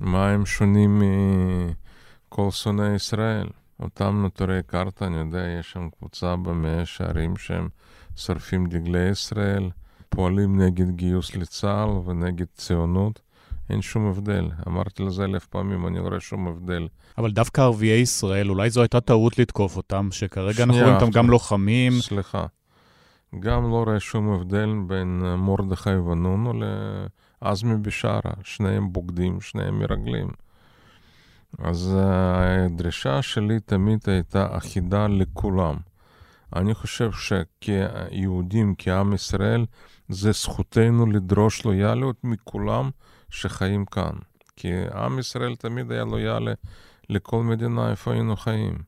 [0.00, 3.48] מה הם שונים מכל שונאי ישראל?
[3.80, 7.68] אותם נטורי קרתא, אני יודע, יש שם קבוצה במאה שערים שהם
[8.16, 9.70] שורפים דגלי ישראל,
[10.08, 13.20] פועלים נגד גיוס לצה"ל ונגד ציונות.
[13.70, 14.48] אין שום הבדל.
[14.68, 16.88] אמרתי לזה אלף פעמים, אני לא רואה שום הבדל.
[17.18, 21.30] אבל דווקא ערביי ישראל, אולי זו הייתה טעות לתקוף אותם, שכרגע אנחנו רואים אותם גם
[21.30, 21.92] לוחמים.
[21.92, 22.46] סליחה.
[23.40, 26.52] גם לא רואה שום הבדל בין מרדכי ונונו
[27.42, 28.32] לעזמי בשארה.
[28.44, 30.28] שניהם בוגדים, שניהם מרגלים.
[31.58, 35.76] אז הדרישה שלי תמיד הייתה אחידה לכולם.
[36.56, 39.66] אני חושב שכיהודים, כעם ישראל,
[40.08, 42.90] זה זכותנו לדרוש לויאליות מכולם
[43.34, 44.12] שחיים כאן.
[44.56, 46.52] כי עם ישראל תמיד היה לויאלי
[47.08, 48.78] לכל מדינה איפה היינו חיים.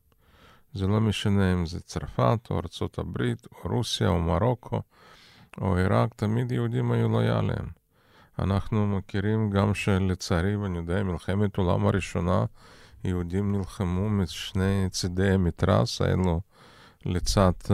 [0.75, 4.83] זה לא משנה אם זה צרפת, או ארצות הברית, או רוסיה, או מרוקו,
[5.61, 7.67] או עיראק, תמיד יהודים היו לויאליים.
[8.39, 12.45] אנחנו מכירים גם שלצערי, ואני יודע, מלחמת העולם הראשונה,
[13.05, 16.41] יהודים נלחמו משני צידי המתרס האלו
[17.07, 17.71] לצד uh,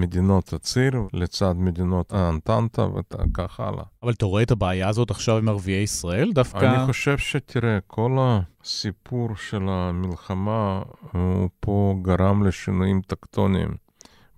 [0.00, 3.84] מדינות הציר, לצד מדינות האנטנטה וכך הלאה.
[4.02, 6.58] אבל אתה רואה את הבעיה הזאת עכשיו עם ערביי ישראל דווקא?
[6.64, 10.82] אני חושב שתראה, כל הסיפור של המלחמה
[11.12, 13.88] הוא פה גרם לשינויים טקטוניים.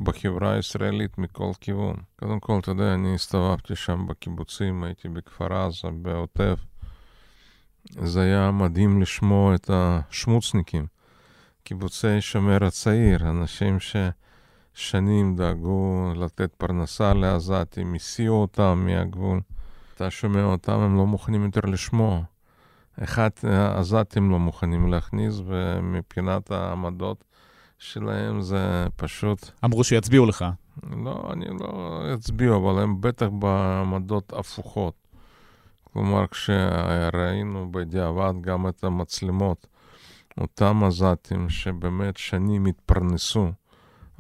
[0.01, 1.97] בחברה הישראלית מכל כיוון.
[2.21, 6.59] קודם כל, אתה יודע, אני הסתובבתי שם בקיבוצים, הייתי בכפר עזה, בעוטף.
[7.91, 10.87] זה היה מדהים לשמוע את השמוצניקים,
[11.65, 13.81] קיבוצי שומר הצעיר, אנשים
[14.75, 19.41] ששנים דאגו לתת פרנסה לעזתים, הסיעו אותם מהגבול.
[19.95, 22.21] אתה שומע אותם, הם לא מוכנים יותר לשמוע.
[23.03, 27.25] אחד, העזתים לא מוכנים להכניס, ומבחינת העמדות
[27.79, 29.51] שלהם זה פשוט...
[29.65, 30.45] אמרו שיצביעו לך.
[31.05, 34.95] לא, אני לא אצביע, אבל הם בטח בעמדות הפוכות.
[35.93, 39.67] כלומר, כשראינו בדיעבד גם את המצלמות,
[40.41, 43.53] אותם עזתים שבאמת שנים התפרנסו,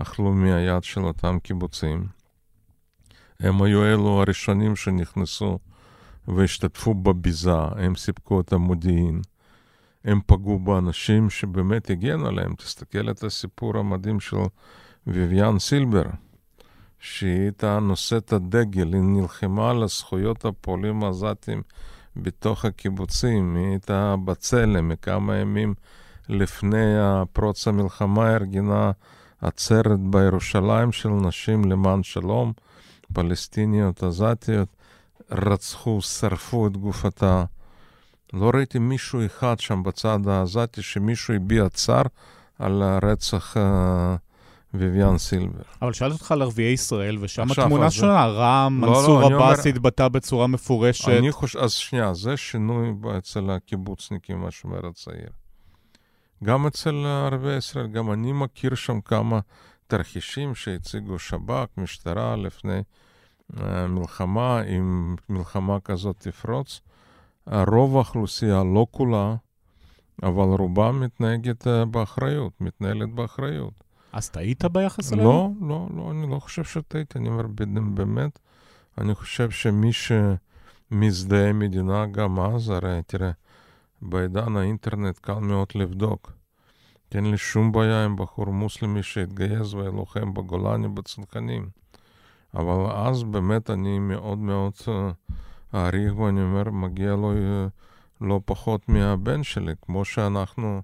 [0.03, 2.07] אכלו מהיד של אותם קיבוצים.
[3.41, 5.59] הם היו אלו הראשונים שנכנסו
[6.29, 9.21] והשתתפו בביזה, הם סיפקו את המודיעין.
[10.05, 12.55] הם פגעו באנשים שבאמת הגנו עליהם.
[12.55, 14.37] תסתכל את הסיפור המדהים של
[15.09, 16.05] ויvian סילבר,
[16.99, 21.63] שהיא הייתה נושאת הדגל, היא נלחמה על הזכויות הפועלים העזתים
[22.17, 25.75] בתוך הקיבוצים, היא הייתה בצלם, כמה ימים
[26.29, 26.95] לפני
[27.33, 28.91] פרוץ המלחמה ארגנה
[29.43, 32.53] עצרת בירושלים של נשים למען שלום,
[33.13, 34.69] פלסטיניות עזתיות,
[35.31, 37.45] רצחו, שרפו את גופתה.
[38.33, 42.03] לא ראיתי מישהו אחד שם בצד העזתי שמישהו הביע צער
[42.59, 43.57] על הרצח
[44.75, 45.63] ויvian סילבר.
[45.83, 47.95] אבל שאלתי אותך על ערביי ישראל, ושם התמונה זה...
[47.95, 49.69] שונה, רם, לא, מנסור לא, עבאס אומר...
[49.77, 51.09] התבטא בצורה מפורשת.
[51.09, 55.31] אני חושב, אז שנייה, זה שינוי אצל הקיבוצניקים, השומר הצעיר.
[56.45, 59.41] גם אצל ערביי ישראל, גם אני מכיר שם כמה
[59.87, 62.83] תרחישים שהציגו שב"כ, משטרה, לפני
[63.53, 66.81] uh, מלחמה, אם מלחמה כזאת תפרוץ.
[67.47, 69.35] רוב האוכלוסייה, לא כולה,
[70.23, 73.85] אבל רובה מתנהגת אה, באחריות, מתנהלת באחריות.
[74.13, 75.29] אז טעית ביחס אליהם?
[75.29, 77.47] לא, לא, לא, אני לא חושב שטעיתי, אני אומר
[77.95, 78.39] באמת,
[78.99, 83.31] אני חושב שמי שמזדהה מדינה גם אז, הרי תראה,
[84.03, 86.33] בעידן האינטרנט קל מאוד לבדוק.
[87.15, 91.69] אין לי שום בעיה עם בחור מוסלמי שהתגייס ולוחם בגולני בצנחנים.
[92.55, 94.73] אבל אז באמת אני מאוד מאוד
[95.75, 97.67] אעריך ואני אומר, מגיע לו אה,
[98.21, 100.83] לא פחות מהבן שלי, כמו שאנחנו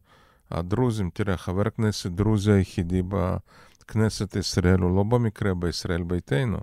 [0.51, 6.59] הדרוזים, תראה, חבר כנסת דרוזי היחידי בכנסת ישראל, הוא לא במקרה בישראל ביתנו.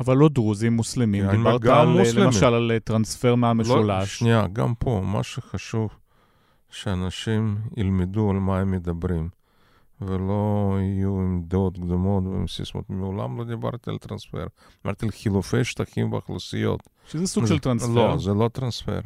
[0.00, 1.30] אבל לא דרוזים, מוסלמים.
[1.30, 2.24] דיברת על, מוסלמים.
[2.24, 4.00] למשל על אה, טרנספר מהמשולש.
[4.00, 5.90] לא, שנייה, גם פה, מה שחשוב,
[6.70, 9.28] שאנשים ילמדו על מה הם מדברים.
[10.00, 12.90] ולא יהיו עם דעות קדומות ועם סיסמות.
[12.90, 14.46] מעולם לא דיברתי על טרנספר.
[14.86, 16.80] אמרתי על חילופי שטחים ואוכלוסיות.
[17.08, 17.92] שזה סוג של טרנספר.
[17.92, 19.00] לא, זה לא טרנספר.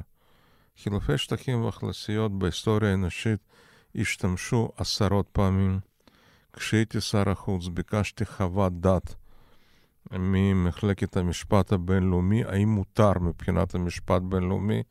[0.82, 3.38] חילופי שטחים ואוכלוסיות בהיסטוריה האנושית
[3.96, 5.80] השתמשו עשרות פעמים.
[6.52, 9.14] כשהייתי שר החוץ ביקשתי חוות דעת
[10.12, 14.82] ממחלקת המשפט הבינלאומי, האם מותר מבחינת המשפט הבינלאומי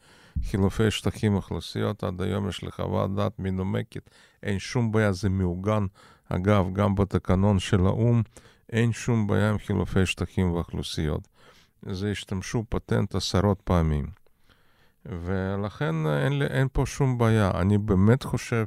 [0.43, 4.09] חילופי שטחים אוכלוסיות, עד היום יש לי חוות דעת מנומקת,
[4.43, 5.85] אין שום בעיה, זה מעוגן,
[6.29, 8.21] אגב, גם בתקנון של האו"ם,
[8.71, 11.27] אין שום בעיה עם חילופי שטחים ואוכלוסיות.
[11.81, 14.05] זה השתמשו פטנט עשרות פעמים.
[15.05, 17.51] ולכן אין, לי, אין פה שום בעיה.
[17.55, 18.65] אני באמת חושב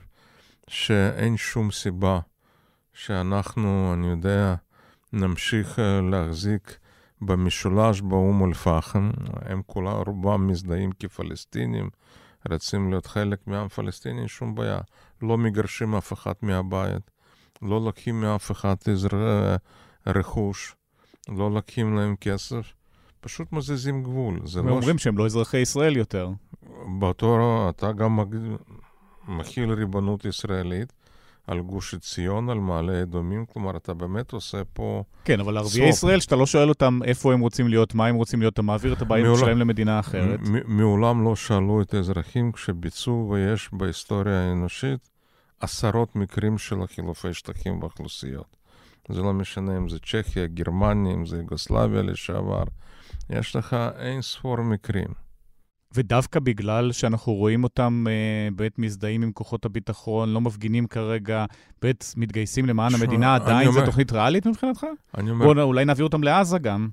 [0.69, 2.21] שאין שום סיבה
[2.93, 4.55] שאנחנו, אני יודע,
[5.13, 6.79] נמשיך אה, להחזיק
[7.21, 9.11] במשולש באום אל-פחם,
[9.43, 11.91] הם כולם, רובם מזדהים כפלסטינים,
[12.51, 14.81] רצים להיות חלק מהעם הפלסטיני, שום בעיה.
[15.23, 17.11] לא מגרשים אף אחד מהבית,
[17.63, 19.09] לא לוקחים מאף אחד אזר...
[20.07, 20.77] רכוש,
[21.29, 22.73] לא לוקחים להם כסף,
[23.21, 24.41] פשוט מזיזים גבול.
[24.45, 24.71] זה לא...
[24.71, 25.05] אומרים ש...
[25.05, 26.31] שהם לא אזרחי ישראל יותר.
[26.99, 28.19] באותו אתה גם
[29.29, 30.93] מכיל ריבונות ישראלית,
[31.47, 35.03] על גוש עציון, על מעלה אדומים, כלומר, אתה באמת עושה פה...
[35.25, 38.41] כן, אבל ערביי ישראל, שאתה לא שואל אותם איפה הם רוצים להיות, מה הם רוצים
[38.41, 40.41] להיות, אתה מעביר את הבעיות שלהם למדינה אחרת.
[40.65, 45.09] מעולם לא שאלו את האזרחים כשביצעו, ויש בהיסטוריה האנושית
[45.61, 48.57] עשרות מקרים של חילופי שטחים באוכלוסיות.
[49.09, 52.65] זה לא משנה אם זה צ'כיה, גרמניה, אם זה יוגוסלביה לשעבר.
[53.31, 55.22] יש לך אין ספור מקרים.
[55.95, 61.45] ודווקא בגלל שאנחנו רואים אותם אה, בעת מזדהים עם כוחות הביטחון, לא מפגינים כרגע,
[61.83, 64.87] בעת מתגייסים למען שמה, המדינה, עדיין זו תוכנית ריאלית מבחינתך?
[65.19, 65.55] אני אומר...
[65.55, 66.89] בוא, אולי נעביר אותם לעזה גם.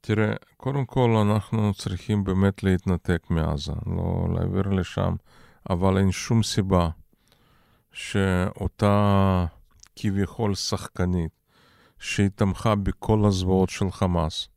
[0.00, 5.14] תראה, קודם כל אנחנו צריכים באמת להתנתק מעזה, לא להעביר לשם,
[5.70, 6.88] אבל אין שום סיבה
[7.92, 9.46] שאותה
[9.96, 11.30] כביכול שחקנית,
[11.98, 14.48] שהיא תמכה בכל הזוועות של חמאס,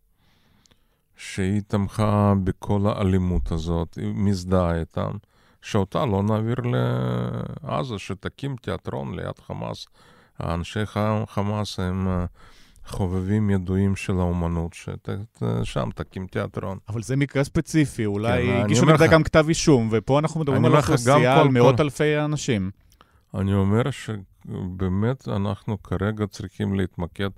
[1.19, 5.11] שהיא תמכה בכל האלימות הזאת, היא מזדהה איתם,
[5.61, 6.55] שאותה לא נעביר
[7.63, 9.87] לעזה, שתקים תיאטרון ליד חמאס.
[10.39, 10.79] האנשי
[11.27, 12.25] חמאס הם אה,
[12.85, 16.77] חובבים ידועים של האומנות, ששם תקים תיאטרון.
[16.89, 20.75] אבל זה מקרה ספציפי, אולי כן, הגישו נגדה גם כתב אישום, ופה אנחנו מדברים על
[20.75, 21.83] אוכלוסייה, על מאות כל...
[21.83, 22.71] אלפי אנשים.
[23.33, 27.29] אני אומר שבאמת אנחנו כרגע צריכים להתמקד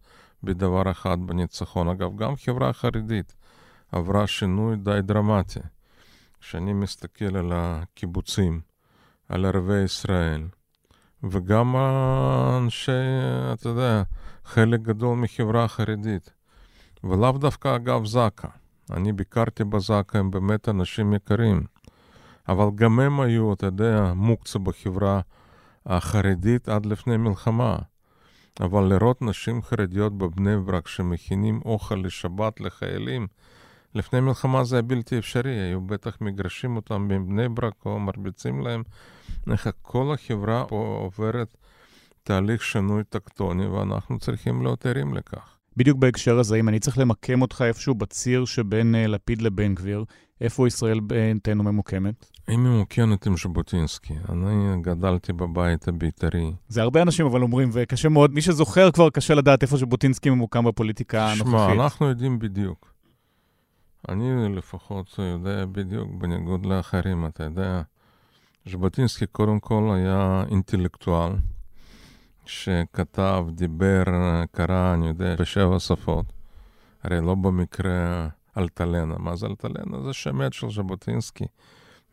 [0.43, 1.87] בדבר אחד, בניצחון.
[1.87, 3.40] אגב, גם חברה חרדית
[3.91, 5.59] עברה שינוי די דרמטי.
[6.39, 8.61] כשאני מסתכל על הקיבוצים,
[9.29, 10.43] על ערבי ישראל,
[11.23, 11.75] וגם
[12.57, 12.91] אנשי,
[13.53, 14.03] אתה יודע,
[14.45, 16.33] חלק גדול מחברה חרדית,
[17.03, 18.47] ולאו דווקא אגב זק"א.
[18.91, 21.63] אני ביקרתי בזק"א, הם באמת אנשים יקרים,
[22.49, 25.21] אבל גם הם היו, אתה יודע, מוקצה בחברה
[25.85, 27.77] החרדית עד לפני מלחמה.
[28.59, 33.27] אבל לראות נשים חרדיות בבני ברק שמכינים אוכל לשבת לחיילים,
[33.95, 38.83] לפני מלחמה זה היה בלתי אפשרי, היו בטח מגרשים אותם מבני ברק או מרביצים להם.
[39.51, 41.57] איך כל החברה פה עוברת
[42.23, 45.57] תהליך שינוי טקטוני, ואנחנו צריכים להיות ערים לכך.
[45.77, 50.03] בדיוק בהקשר הזה, אם אני צריך למקם אותך איפשהו בציר שבין uh, לפיד לבן גביר,
[50.41, 52.25] איפה ישראל ביתנו ממוקמת?
[52.47, 54.13] היא ממוקמת עם ז'בוטינסקי.
[54.29, 56.53] אני גדלתי בבית הבית"רי.
[56.67, 60.65] זה הרבה אנשים אבל אומרים, וקשה מאוד, מי שזוכר כבר קשה לדעת איפה ז'בוטינסקי ממוקם
[60.65, 61.47] בפוליטיקה הנוכחית.
[61.47, 62.90] שמע, אנחנו יודעים בדיוק.
[64.09, 67.81] אני לפחות יודע בדיוק, בניגוד לאחרים, אתה יודע.
[68.65, 71.31] ז'בוטינסקי קודם כל היה אינטלקטואל.
[72.45, 74.03] שכתב, דיבר,
[74.51, 76.25] קרא, אני יודע, בשבע שפות.
[77.03, 79.15] הרי לא במקרה אלטלנה.
[79.17, 80.03] מה זה אלטלנה?
[80.03, 81.45] זה שם של ז'בוטינסקי.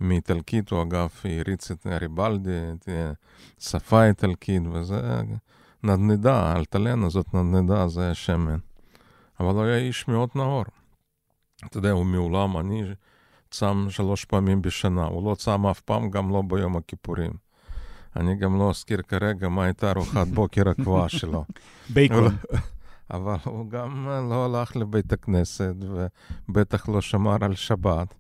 [0.01, 2.89] מאיטלקית הוא אגב הריץ את ריבלדי, את
[3.59, 5.21] שפה איטלקית, וזה
[5.83, 8.59] נדנדה, אלטלנה זאת נדנדה, זה שמן.
[9.41, 10.65] אבל הוא היה איש מאוד נאור.
[11.65, 12.83] אתה יודע, הוא מעולם, אני
[13.51, 17.31] צם שלוש פעמים בשנה, הוא לא צם אף פעם, גם לא ביום הכיפורים.
[18.17, 21.45] אני גם לא אזכיר כרגע מה הייתה ארוחת בוקר הקבועה שלו.
[21.89, 22.37] בייקון.
[23.11, 25.75] אבל הוא גם לא הלך לבית הכנסת,
[26.49, 28.15] ובטח לא שמר על שבת.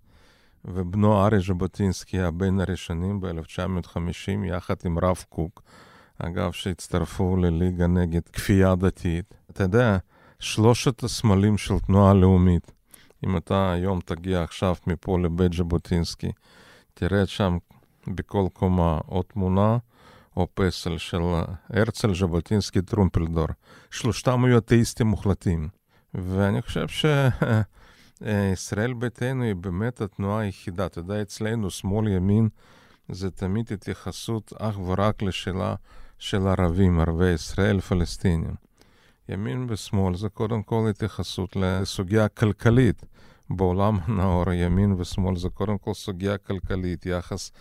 [0.64, 5.62] ובנו ארי ז'בוטינסקי היה בין הראשונים ב-1950, יחד עם רב קוק,
[6.18, 9.34] אגב, שהצטרפו לליגה נגד כפייה דתית.
[9.50, 9.98] אתה יודע,
[10.38, 12.72] שלושת הסמלים של תנועה לאומית,
[13.24, 16.32] אם אתה היום תגיע עכשיו מפה לבית ז'בוטינסקי,
[16.94, 17.58] תראה שם
[18.06, 19.78] בכל קומה או תמונה
[20.36, 21.20] או פסל של
[21.70, 23.46] הרצל, ז'בוטינסקי, טרומפלדור.
[23.90, 25.68] שלושתם היו אתאיסטים מוחלטים.
[26.14, 26.86] ואני חושב
[28.20, 30.86] שישראל ביתנו היא באמת התנועה היחידה.
[30.86, 32.48] אתה יודע, אצלנו שמאל-ימין
[33.08, 35.74] זה תמיד התייחסות אך ורק לשאלה
[36.18, 38.54] של ערבים, ערבי ישראל, פלסטינים.
[39.28, 43.02] ימין ושמאל זה קודם כל התייחסות לסוגיה כלכלית.
[43.50, 47.52] בעולם הנאור ימין ושמאל זה קודם כל סוגיה כלכלית, יחס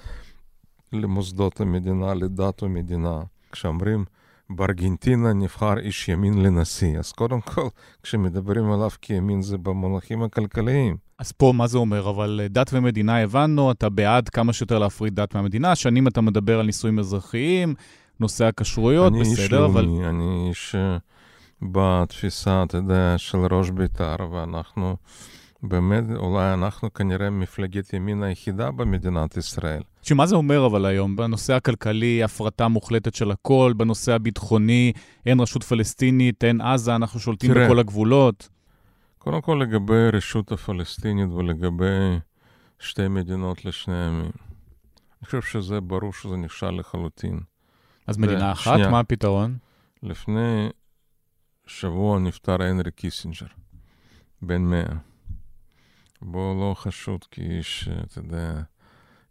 [0.94, 3.22] למוסדות המדינה, לדת המדינה.
[3.52, 4.06] כשאומרים
[4.50, 7.68] בארגנטינה נבחר איש ימין לנשיא, אז קודם כל,
[8.04, 10.98] כשמדברים עליו כימין זה במונחים הכלכליים.
[11.20, 12.10] אז פה מה זה אומר?
[12.10, 16.60] אבל אה, דת ומדינה הבנו, אתה בעד כמה שיותר להפריד דת מהמדינה, שנים אתה מדבר
[16.60, 17.74] על נישואים אזרחיים,
[18.20, 19.84] נושא הכשרויות, בסדר, אבל...
[19.84, 20.76] אני איש לאומי, אני איש
[21.62, 24.96] בתפיסה, אתה יודע, של ראש בית"ר, ואנחנו...
[25.64, 29.82] באמת, אולי אנחנו כנראה מפלגת ימין היחידה במדינת ישראל.
[30.02, 31.16] שמה זה אומר אבל היום?
[31.16, 34.94] בנושא הכלכלי, הפרטה מוחלטת של הכל, בנושא הביטחוני,
[35.26, 38.50] אין רשות פלסטינית, אין עזה, אנחנו שולטים תראה, בכל הגבולות.
[39.18, 42.20] קודם כל לגבי רשות הפלסטינית ולגבי
[42.80, 44.32] שתי מדינות לשני עמים.
[45.22, 47.40] אני חושב שזה ברור שזה נכשל לחלוטין.
[48.08, 48.90] אז מדינה אחת, שנייה.
[48.90, 49.58] מה הפתרון?
[50.04, 50.70] לפני
[51.68, 53.48] שבוע נפטר הנרי קיסינג'ר,
[54.42, 54.96] בן מאה.
[56.22, 58.62] הוא לא חשוד כאיש, אתה יודע,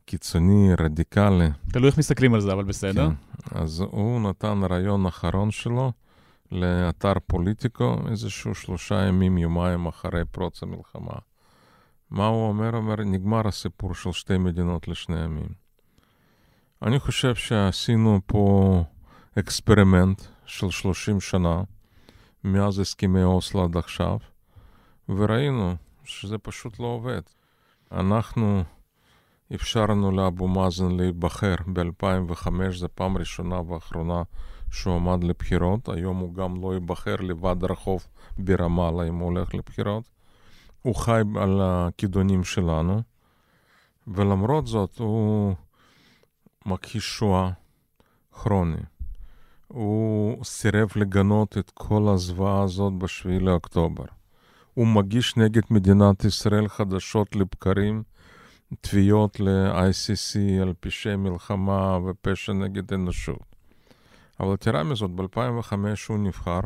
[0.04, 1.48] קיצוני, רדיקלי.
[1.72, 3.08] תלוי איך מסתכלים על זה, אבל בסדר.
[3.08, 3.58] כן.
[3.58, 5.92] אז הוא נתן רעיון אחרון שלו
[6.52, 11.18] לאתר פוליטיקו, איזשהו שלושה ימים, יומיים אחרי פרוץ המלחמה.
[12.10, 12.70] מה הוא אומר?
[12.70, 15.48] הוא אומר, נגמר הסיפור של שתי מדינות לשני עמים.
[16.82, 18.84] אני חושב שעשינו פה
[19.38, 21.62] אקספרימנט של 30 שנה,
[22.46, 24.18] מאז הסכמי אוסלו עד עכשיו,
[25.08, 27.20] וראינו שזה פשוט לא עובד.
[27.92, 28.62] אנחנו
[29.54, 34.22] אפשרנו לאבו מאזן להיבחר ב-2005, זו פעם ראשונה ואחרונה
[34.70, 35.88] שהוא עמד לבחירות.
[35.88, 38.06] היום הוא גם לא ייבחר לוועד הרחוב
[38.38, 40.04] ברמאללה אם הוא הולך לבחירות.
[40.82, 43.02] הוא חי על הכידונים שלנו,
[44.06, 45.54] ולמרות זאת הוא
[46.66, 47.50] מכחיש שואה
[48.32, 48.82] כרוני.
[49.68, 54.04] הוא סירב לגנות את כל הזוועה הזאת ב-7 לאוקטובר.
[54.74, 58.02] הוא מגיש נגד מדינת ישראל חדשות לבקרים
[58.80, 63.56] תביעות ל-ICC על פשעי מלחמה ופשע נגד אנושות.
[64.40, 65.72] אבל יתרה מזאת, ב-2005
[66.08, 66.60] הוא נבחר,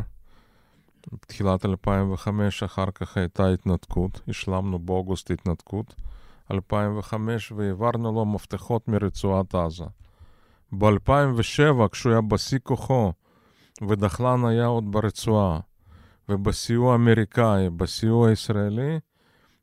[1.12, 5.94] בתחילת 2005, אחר כך הייתה התנתקות, השלמנו באוגוסט התנתקות,
[6.50, 9.84] 2005, והעברנו לו מפתחות מרצועת עזה.
[10.72, 13.12] ב-2007, כשהוא היה בשיא כוחו,
[13.88, 15.60] ודחלן היה עוד ברצועה,
[16.28, 18.98] ובסיוע האמריקאי, בסיוע הישראלי,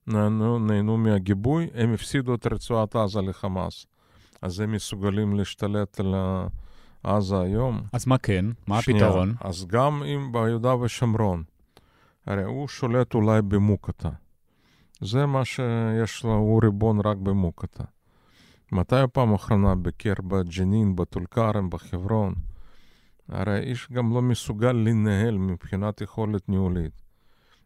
[0.07, 3.85] נהנו, נהנו מהגיבוי, הם הפסידו את רצועת עזה לחמאס.
[4.41, 6.15] אז הם מסוגלים להשתלט על
[7.03, 7.81] עזה היום.
[7.93, 8.45] אז מה כן?
[8.67, 9.33] מה שנייה, הפתרון?
[9.41, 11.43] אז גם אם ביהודה ושומרון,
[12.25, 14.09] הרי הוא שולט אולי במוקטה.
[15.01, 17.83] זה מה שיש לו, הוא ריבון רק במוקטה.
[18.71, 22.33] מתי הפעם האחרונה ביקר בג'נין, בטול כרם, בחברון?
[23.29, 27.01] הרי האיש גם לא מסוגל לנהל מבחינת יכולת ניהולית.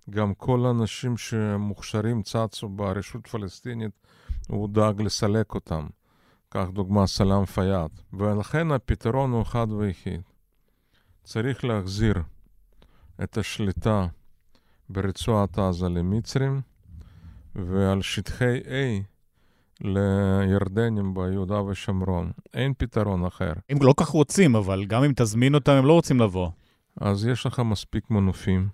[0.09, 3.91] גם כל האנשים שמוכשרים צצו ברשות פלסטינית,
[4.47, 5.87] הוא דאג לסלק אותם.
[6.49, 7.89] קח דוגמה סלאם פיאד.
[8.13, 10.21] ולכן הפתרון הוא אחד ויחיד.
[11.23, 12.15] צריך להחזיר
[13.23, 14.07] את השליטה
[14.89, 16.61] ברצועת עזה למצרים,
[17.55, 19.03] ועל שטחי A
[19.81, 22.31] לירדנים ביהודה ושומרון.
[22.53, 23.53] אין פתרון אחר.
[23.69, 26.49] הם לא כך רוצים, אבל גם אם תזמין אותם, הם לא רוצים לבוא.
[27.01, 28.67] אז יש לך מספיק מנופים,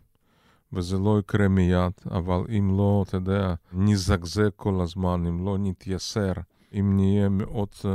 [0.73, 6.31] וזה לא יקרה מיד, אבל אם לא, אתה יודע, נזגזג כל הזמן, אם לא נתייסר,
[6.73, 7.87] אם נהיה מאוד uh,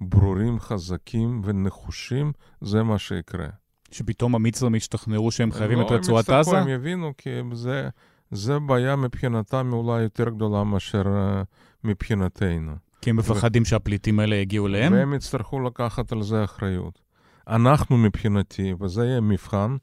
[0.00, 3.46] ברורים, חזקים ונחושים, זה מה שיקרה.
[3.90, 6.58] שפתאום המצרים ישתכנעו שהם חייבים לא, את רצועת עזה?
[6.58, 7.88] הם יבינו, כי זה,
[8.30, 11.44] זה בעיה מבחינתם אולי יותר גדולה מאשר uh,
[11.86, 12.72] מבחינתנו.
[13.00, 14.92] כי הם מפחדים שהפליטים האלה יגיעו אליהם?
[14.92, 17.00] והם יצטרכו לקחת על זה אחריות.
[17.48, 19.76] אנחנו מבחינתי, וזה יהיה מבחן,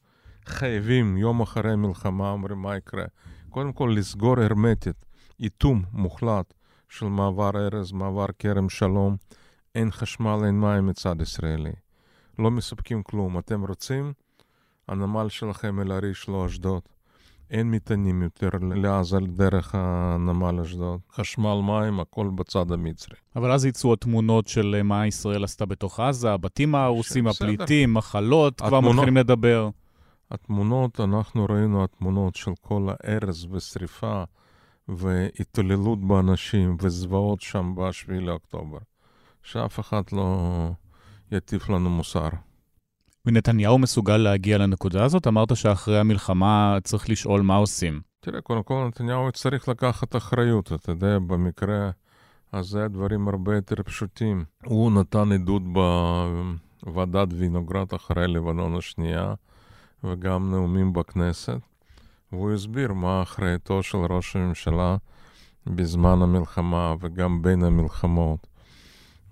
[0.46, 3.06] חייבים יום אחרי המלחמה, אומרים מה יקרה.
[3.50, 5.06] קודם כל לסגור הרמטית,
[5.40, 6.54] איטום מוחלט
[6.90, 9.18] של מעבר ארז, מעבר כרם שלום.
[9.76, 11.72] אין חשמל, אין מים מצד ישראלי.
[12.40, 13.40] לא מספקים כלום.
[13.40, 14.14] אתם רוצים?
[14.88, 16.82] הנמל שלכם אל עריש, לא אשדוד.
[17.52, 21.00] אין מטענים יותר לעזה דרך הנמל אשדוד.
[21.14, 23.16] חשמל, מים, הכל בצד המצרי.
[23.36, 27.28] אבל אז יצאו התמונות של אה, מה ישראל עשתה בתוך עזה, הבתים ההרוסים.
[27.28, 29.70] הפליטים, מחלות, כבר התמונות- מתחילים לדבר.
[30.32, 34.24] התמונות, אנחנו ראינו התמונות של כל ההרס ושריפה
[34.88, 38.78] והתעללות באנשים וזוועות שם ב-7 לאוקטובר.
[39.44, 40.38] שאף אחד לא
[41.32, 42.30] יטיף לנו מוסר.
[43.26, 45.28] ונתניהו מסוגל להגיע לנקודה הזאת?
[45.28, 48.02] אמרת שאחרי המלחמה צריך לשאול מה עושים.
[48.20, 51.90] תראה, קודם כל נתניהו צריך לקחת אחריות, אתה יודע, במקרה
[52.54, 54.44] הזה הדברים הרבה יותר פשוטים.
[54.66, 55.62] הוא נתן עדות
[56.84, 59.34] בוועדת וינוגרד אחרי לבנון השנייה,
[60.04, 61.60] וגם נאומים בכנסת,
[62.32, 64.98] והוא הסביר מה אחריותו של ראש הממשלה
[65.68, 68.48] בזמן המלחמה וגם בין המלחמות.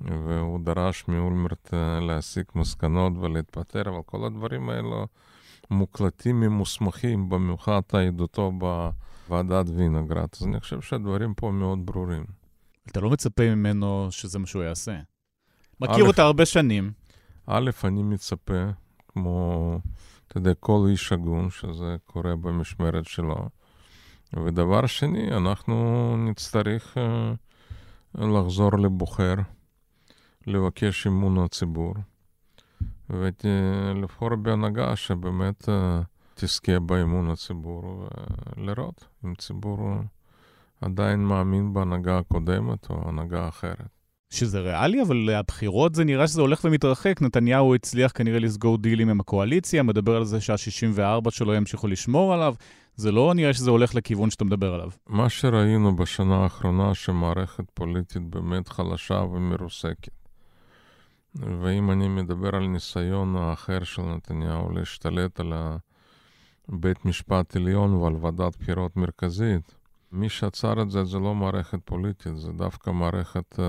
[0.06, 5.08] והוא דרש מאולמרט אה, להסיק מסקנות ולהתפטר, אבל כל הדברים האלו
[5.70, 10.28] מוקלטים ממוסמכים, במיוחד עדותו בוועדת וינוגרד.
[10.40, 12.24] אז אני חושב שהדברים פה מאוד ברורים.
[12.88, 15.00] אתה לא מצפה ממנו שזה מה שהוא יעשה.
[15.80, 16.92] מכיר אותה הרבה שנים.
[17.48, 18.64] א', אני מצפה,
[19.08, 19.80] כמו,
[20.28, 23.50] אתה יודע, כל איש הגון, שזה קורה במשמרת שלו.
[24.34, 27.34] ודבר שני, אנחנו נצטרך אה,
[28.16, 29.36] לחזור לבוחר,
[30.48, 31.94] לבקש אמון הציבור,
[33.10, 36.02] ולבחור בהנהגה שבאמת אה,
[36.36, 38.08] תזכה באמון הציבור,
[38.58, 39.80] ולראות אם ציבור
[40.82, 44.02] עדיין מאמין בהנהגה הקודמת או הנהגה אחרת.
[44.30, 47.22] שזה ריאלי, אבל הבחירות זה נראה שזה הולך ומתרחק.
[47.22, 52.56] נתניהו הצליח כנראה לסגור דילים עם הקואליציה, מדבר על זה שה-64 שלו ימשיכו לשמור עליו.
[52.96, 54.90] זה לא נראה שזה הולך לכיוון שאתה מדבר עליו.
[55.08, 60.21] מה שראינו בשנה האחרונה, שמערכת פוליטית באמת חלשה ומרוסקת.
[61.36, 65.54] ואם אני מדבר על ניסיון האחר של נתניהו להשתלט על
[66.70, 69.76] בית משפט עליון ועל ועדת בחירות מרכזית,
[70.12, 73.62] מי שעצר את זה זה לא מערכת פוליטית, זה דווקא מערכת uh,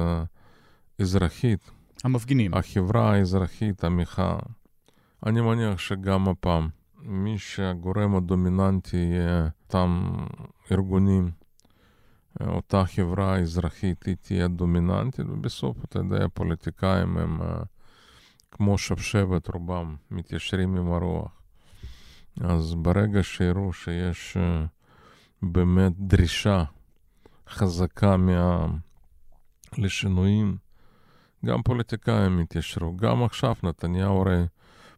[1.02, 1.70] אזרחית.
[2.04, 2.54] המפגינים.
[2.54, 4.38] החברה האזרחית, המחאה.
[5.26, 6.68] אני מניח שגם הפעם,
[7.02, 10.02] מי שהגורם הדומיננטי יהיה אותם
[10.72, 11.30] ארגונים,
[12.40, 17.40] אותה חברה אזרחית, היא תהיה דומיננטית, ובסוף, אתה יודע, הפוליטיקאים הם
[18.50, 21.42] כמו שבשבת, רובם מתיישרים עם הרוח.
[22.40, 24.36] אז ברגע שיראו שיש
[25.42, 26.64] באמת דרישה
[27.48, 28.78] חזקה מהעם
[29.78, 30.56] לשינויים,
[31.46, 32.96] גם פוליטיקאים התיישרו.
[32.96, 34.44] גם עכשיו נתניהו הרי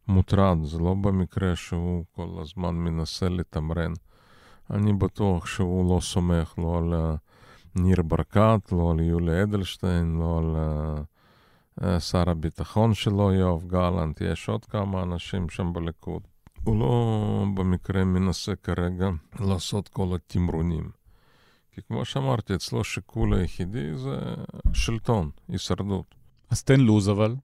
[0.09, 3.93] מוטרד, זה לא במקרה שהוא כל הזמן מנסה לתמרן.
[4.71, 7.17] אני בטוח שהוא לא סומך לא על
[7.77, 10.57] ניר ברקת, לא על יולי אדלשטיין, לא על
[11.81, 16.23] uh, שר הביטחון שלו, יואב גלנט, יש עוד כמה אנשים שם בליכוד.
[16.65, 19.09] הוא לא במקרה מנסה כרגע
[19.41, 20.91] לעשות כל התמרונים.
[21.73, 24.19] כי כמו שאמרתי, אצלו השיקול היחידי זה
[24.73, 26.15] שלטון, הישרדות.
[26.51, 27.37] אז תן לו"ז אבל.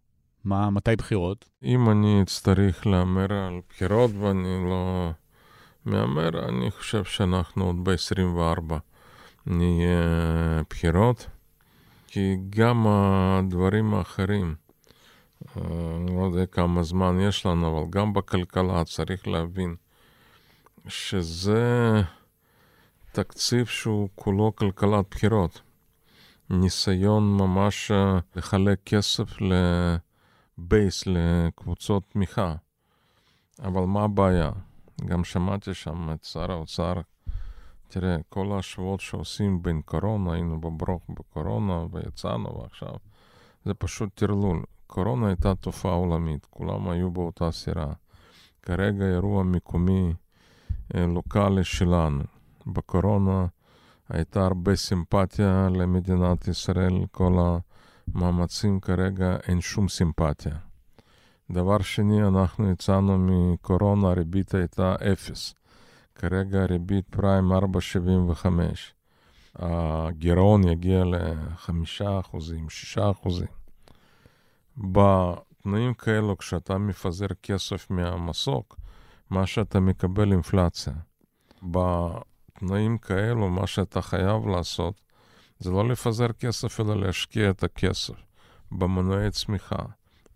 [0.45, 1.49] מה, מתי בחירות?
[1.62, 5.11] אם אני אצטרך להמר על בחירות ואני לא
[5.85, 8.74] מהמר, אני חושב שאנחנו עוד ב-24
[9.51, 11.26] נהיה בחירות.
[12.07, 14.55] כי גם הדברים האחרים,
[15.57, 19.76] אני לא יודע כמה זמן יש לנו, אבל גם בכלכלה צריך להבין
[20.88, 22.03] שזה
[23.12, 25.61] תקציב שהוא כולו כלכלת בחירות.
[26.51, 27.90] ניסיון ממש
[28.36, 29.30] לחלק כסף
[30.59, 32.55] לבייס, לקבוצות תמיכה.
[33.62, 34.51] אבל מה הבעיה?
[35.05, 36.92] גם שמעתי שם את שר האוצר,
[37.91, 42.95] תראה, כל ההשוואות שעושים בין קורונה, היינו בברוך בקורונה ויצאנו ועכשיו,
[43.64, 44.62] זה פשוט טרלול.
[44.86, 47.93] קורונה הייתה תופעה עולמית, כולם היו באותה סירה.
[48.62, 50.12] כרגע אירוע מקומי
[50.95, 52.24] לוקאלי שלנו.
[52.66, 53.47] בקורונה
[54.09, 57.32] הייתה הרבה סימפתיה למדינת ישראל, כל
[58.14, 60.57] המאמצים כרגע אין שום סימפתיה.
[61.51, 65.55] דבר שני, אנחנו יצאנו מקורונה, הריבית הייתה אפס.
[66.21, 68.47] כרגע הריבית פריים 4.75.
[69.55, 72.37] הגירעון יגיע ל-5%,
[72.97, 73.29] 6%.
[74.77, 78.77] בתנאים כאלו, כשאתה מפזר כסף מהמסוק,
[79.31, 80.93] מה שאתה מקבל אינפלציה.
[81.62, 85.01] בתנאים כאלו, מה שאתה חייב לעשות,
[85.59, 88.14] זה לא לפזר כסף, אלא להשקיע את הכסף
[88.73, 89.83] במנועי צמיחה.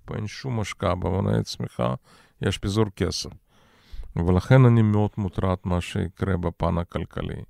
[0.04, 1.94] פה אין שום השקעה במנועי צמיחה,
[2.42, 3.30] יש פיזור כסף.
[4.16, 7.42] ולכן אני מאוד מוטרד מה שיקרה בפן הכלכלי.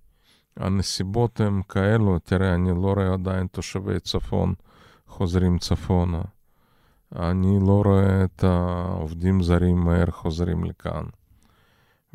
[0.57, 4.55] הנסיבות הן כאלו, תראה, אני לא רואה עדיין תושבי צפון
[5.07, 6.23] חוזרים צפונה.
[7.17, 11.05] אני לא רואה את העובדים זרים מהר חוזרים לכאן.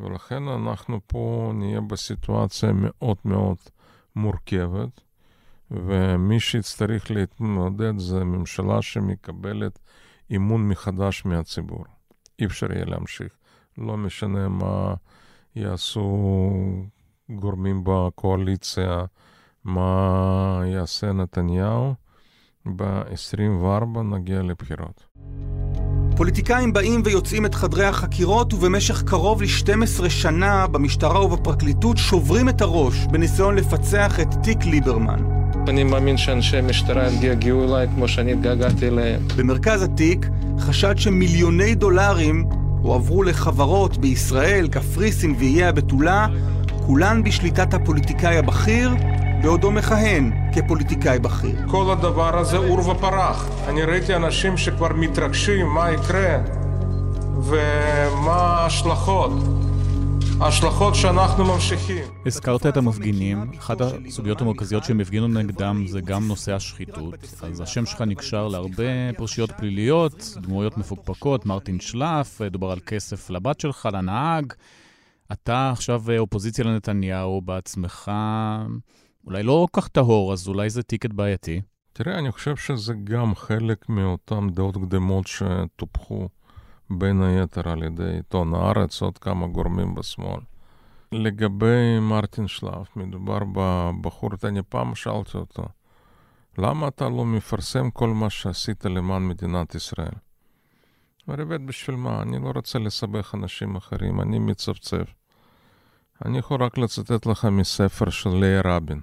[0.00, 3.56] ולכן אנחנו פה נהיה בסיטואציה מאוד מאוד
[4.16, 5.00] מורכבת,
[5.70, 9.78] ומי שיצטרך להתמודד זה ממשלה שמקבלת
[10.36, 11.84] אמון מחדש מהציבור.
[12.38, 13.39] אי אפשר יהיה להמשיך.
[13.80, 14.94] לא משנה מה
[15.56, 16.20] יעשו
[17.30, 19.04] גורמים בקואליציה,
[19.64, 21.94] מה יעשה נתניהו.
[22.76, 25.06] ב-24 נגיע לבחירות.
[26.16, 33.06] פוליטיקאים באים ויוצאים את חדרי החקירות ובמשך קרוב ל-12 שנה במשטרה ובפרקליטות שוברים את הראש
[33.10, 35.40] בניסיון לפצח את תיק ליברמן.
[35.68, 39.22] אני מאמין שאנשי המשטרה יגיעו אליי כמו שאני התגעגעתי אליהם.
[39.36, 40.26] במרכז התיק
[40.58, 42.48] חשד שמיליוני דולרים
[42.82, 46.26] הועברו לחברות בישראל, קפריסין ואיי הבתולה,
[46.86, 48.90] כולן בשליטת הפוליטיקאי הבכיר
[49.42, 51.56] בעודו מכהן כפוליטיקאי בכיר.
[51.70, 53.48] כל הדבר הזה עור ופרח.
[53.68, 56.38] אני ראיתי אנשים שכבר מתרגשים מה יקרה
[57.42, 59.32] ומה ההשלכות.
[60.40, 62.04] ההשלכות שאנחנו ממשיכים.
[62.26, 67.14] הזכרת את המפגינים, אחת הסוגיות המרכזיות שהם הפגינו נגדם זה גם נושא השחיתות.
[67.42, 73.60] אז השם שלך נקשר להרבה פרשיות פליליות, דמויות מפוקפקות, מרטין שלף, דובר על כסף לבת
[73.60, 74.52] שלך, לנהג.
[75.32, 78.10] אתה עכשיו אופוזיציה לנתניהו בעצמך.
[79.26, 81.60] אולי לא כל כך טהור, אז אולי זה טיקט בעייתי.
[81.92, 86.28] תראה, אני חושב שזה גם חלק מאותן דעות קדמות שטופחו
[86.90, 90.40] בין היתר על ידי עיתון הארץ, עוד כמה גורמים בשמאל.
[91.12, 95.64] לגבי מרטין שלף, מדובר בבחור, אני פעם שאלתי אותו,
[96.58, 100.14] למה אתה לא מפרסם כל מה שעשית למען מדינת ישראל?
[101.28, 102.22] אומר, בשביל מה?
[102.22, 105.14] אני לא רוצה לסבך אנשים אחרים, אני מצפצף.
[106.24, 109.00] אני יכול רק לצטט לך מספר של לאה רבין.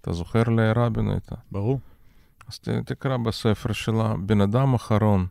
[0.00, 1.34] אתה זוכר לאה רבין הייתה?
[1.52, 1.80] ברור.
[2.48, 5.26] אז ת, תקרא בספר שלה, בן אדם אחרון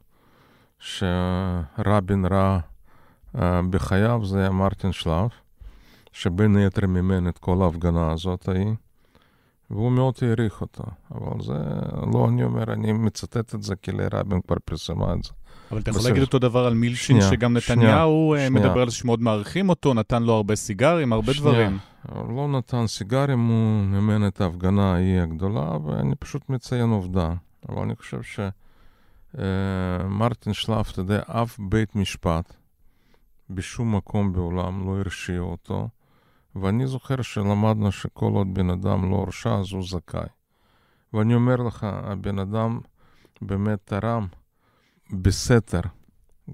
[0.79, 2.59] שרבין ראה
[3.35, 5.31] uh, בחייו זה היה מרטין שלף,
[6.11, 8.73] שבין היתר מימן את כל ההפגנה הזאת ההיא,
[9.69, 10.83] והוא מאוד העריך אותה.
[11.11, 11.53] אבל זה
[12.13, 15.29] לא אני אומר, אני מצטט את זה כי לאה רבין כבר פרסמה את זה.
[15.71, 18.49] אבל אתה יכול להגיד אותו דבר על מילצ'ין, שנייה, שגם שנייה, נתניהו אה, שנייה.
[18.49, 21.51] מדבר על זה שמאוד מעריכים אותו, נתן לו הרבה סיגרים, הרבה שנייה.
[21.51, 21.77] דברים.
[22.35, 27.33] לא נתן סיגרים, הוא מימן את ההפגנה ההיא הגדולה, ואני פשוט מציין עובדה.
[27.69, 28.21] אבל אני חושב
[29.35, 32.55] שמרטין שלף, אתה יודע, אף בית משפט
[33.49, 35.89] בשום מקום בעולם לא הרשיע אותו,
[36.55, 40.27] ואני זוכר שלמדנו שכל עוד בן אדם לא הורשע, אז הוא זכאי.
[41.13, 42.79] ואני אומר לך, הבן אדם
[43.41, 44.27] באמת תרם
[45.11, 45.81] בסתר,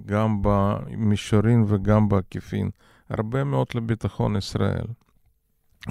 [0.06, 2.70] גם במישורין וגם בעקיפין,
[3.10, 4.86] הרבה מאוד לביטחון ישראל,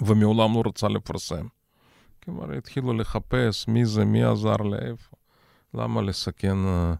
[0.02, 1.46] ומעולם לא רצה לפרסם.
[2.24, 5.09] כלומר, התחילו לחפש מי זה, מי עזר לאיפה,
[5.74, 6.94] למה לסכן אה,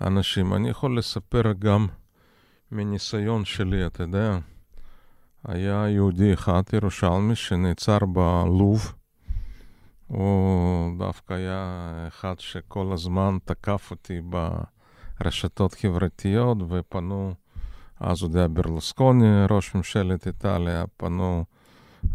[0.00, 0.54] אנשים.
[0.54, 1.86] אני יכול לספר גם
[2.72, 4.38] מניסיון שלי, אתה יודע,
[5.44, 8.94] היה יהודי אחד, ירושלמי, שנעצר בלוב.
[10.06, 14.20] הוא דווקא היה אחד שכל הזמן תקף אותי
[15.20, 17.34] ברשתות חברתיות, ופנו,
[18.00, 21.44] אז הוא היה ברלוסקוני, ראש ממשלת איטליה, פנו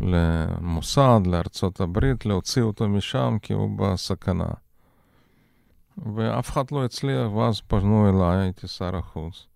[0.02, 4.50] למוסד, לארצות הברית, להוציא אותו משם כי הוא בסכנה.
[6.16, 9.48] ואף אחד לא הצליח, ואז פנו אליי, הייתי שר החוץ,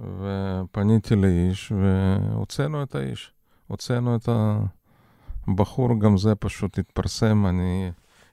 [0.00, 3.32] ופניתי לאיש, והוצאנו את האיש.
[3.66, 4.28] הוצאנו את
[5.48, 7.46] הבחור, גם זה פשוט התפרסם.
[7.46, 7.90] אני,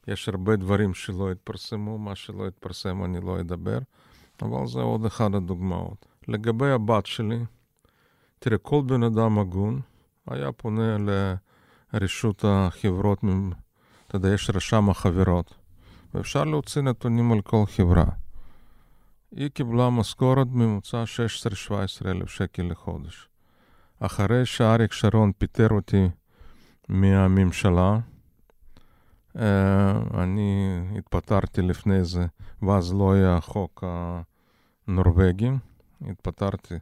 [0.08, 3.80] יש הרבה דברים שלא התפרסמו, מה שלא התפרסם אני לא אדבר,
[4.42, 6.06] אבל זה עוד אחת הדוגמאות.
[6.28, 7.40] לגבי הבת שלי,
[8.40, 9.82] תראה, כל בן אדם הגון
[10.28, 10.98] היה פונה
[11.94, 13.20] לרשות החברות,
[14.08, 15.54] אתה יודע, יש רשם החברות,
[16.14, 18.05] ואפשר להוציא נתונים על כל חברה.
[19.36, 21.03] היא קיבלה משכורת ממוצע
[22.03, 23.30] 16-17 אלף שקל לחודש.
[23.99, 26.07] אחרי שאריק שרון פיטר אותי
[26.89, 27.99] מהממשלה,
[30.14, 32.26] אני התפטרתי לפני זה,
[32.61, 33.84] ואז לא היה חוק
[34.88, 35.49] הנורבגי.
[36.01, 36.76] התפטרתי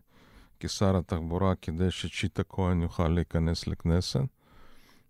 [0.59, 4.19] כשר התחבורה כדי שצ'יטה כהן יוכל להיכנס לכנסת.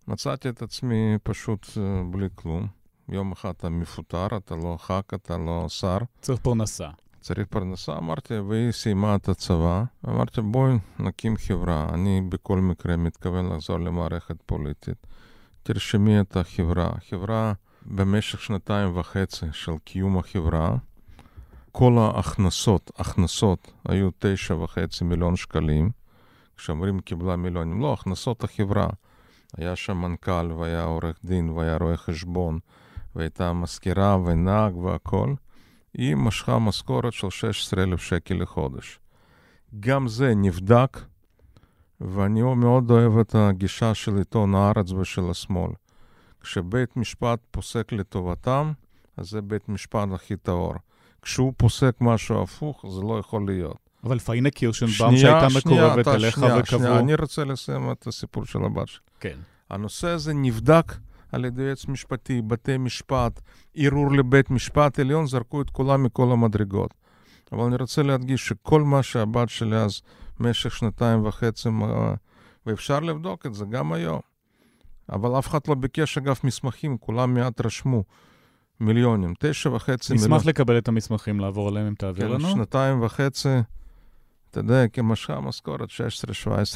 [0.07, 1.67] מצאתי את עצמי פשוט
[2.11, 2.67] בלי כלום.
[3.12, 5.97] יום אחד אתה מפוטר, אתה לא ח"כ, אתה לא שר.
[6.22, 6.89] צריך פרנסה.
[7.22, 9.84] צריך פרנסה, אמרתי, והיא סיימה את הצבא.
[10.09, 11.89] אמרתי, בואי נקים חברה.
[11.93, 15.07] אני בכל מקרה מתכוון לחזור למערכת פוליטית.
[15.64, 16.89] תרשמי את החברה.
[17.09, 17.53] חברה
[17.86, 20.76] במשך שנתיים וחצי של קיום החברה,
[21.72, 25.89] כל ההכנסות, הכנסות היו תשע וחצי מיליון שקלים.
[26.57, 28.88] כשאומרים קיבלה מיליונים, לא, הכנסות החברה.
[29.57, 32.59] היה שם מנכ"ל, והיה עורך דין, והיה רואה חשבון,
[33.16, 35.34] והייתה מזכירה ונהג והכל.
[35.93, 38.99] היא משכה משכורת של 16,000 שקל לחודש.
[39.80, 40.97] גם זה נבדק,
[42.01, 45.72] ואני מאוד אוהב את הגישה של עיתון הארץ ושל השמאל.
[46.41, 48.72] כשבית משפט פוסק לטובתם,
[49.18, 50.74] אז זה בית משפט הכי טהור.
[51.22, 53.78] כשהוא פוסק משהו הפוך, זה לא יכול להיות.
[54.03, 56.66] אבל פאינה קירשנבאום שהייתה מקורבת אליך וקבעו...
[56.66, 59.01] שנייה, אני רוצה לסיים את הסיפור של הבת שלי.
[59.20, 59.38] כן.
[59.70, 60.93] הנושא הזה נבדק
[61.32, 63.41] על ידי יועץ משפטי, בתי משפט,
[63.75, 66.93] ערעור לבית משפט עליון, זרקו את כולם מכל המדרגות.
[67.51, 70.01] אבל אני רוצה להדגיש שכל מה שהבת שלי אז,
[70.39, 71.69] במשך שנתיים וחצי,
[72.65, 74.19] ואפשר לבדוק את זה גם היום.
[75.11, 78.03] אבל אף אחד לא ביקש, אגב, מסמכים, כולם מעט רשמו.
[78.79, 80.34] מיליונים, תשע וחצי מיליון.
[80.34, 82.49] נשמח לקבל את המסמכים, לעבור עליהם אם תעביר כן, לנו.
[82.49, 83.49] שנתיים וחצי,
[84.52, 85.89] אתה יודע, כמשכה משכורת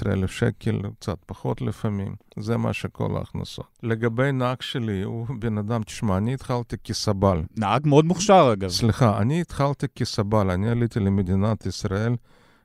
[0.06, 2.16] 16-17 אלף שקל, קצת פחות לפעמים.
[2.40, 3.66] זה מה שכל ההכנסות.
[3.84, 7.44] לגבי נהג שלי, הוא בן אדם, תשמע, אני התחלתי כסבל.
[7.58, 8.70] נהג מאוד מוכשר, אגב.
[8.70, 10.52] סליחה, אני התחלתי כסבל.
[10.52, 12.16] אני עליתי למדינת ישראל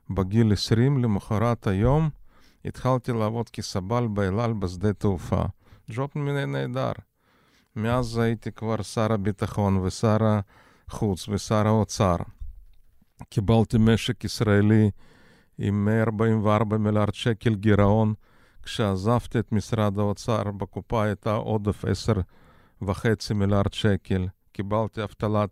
[0.09, 2.09] בגיל 20, למחרת היום
[2.65, 5.41] התחלתי לעבוד כסבל באלעל בשדה תעופה.
[5.91, 6.91] ג'וב מיני נהדר.
[7.75, 10.17] מאז הייתי כבר שר הביטחון ושר
[10.87, 12.15] החוץ ושר האוצר.
[13.29, 14.89] קיבלתי משק ישראלי
[15.57, 18.13] עם 144 מיליארד שקל גירעון.
[18.63, 22.13] כשעזבתי את משרד האוצר, בקופה הייתה עודף 10
[22.81, 24.27] וחצי מיליארד שקל.
[24.51, 25.45] קיבלתי אבטלה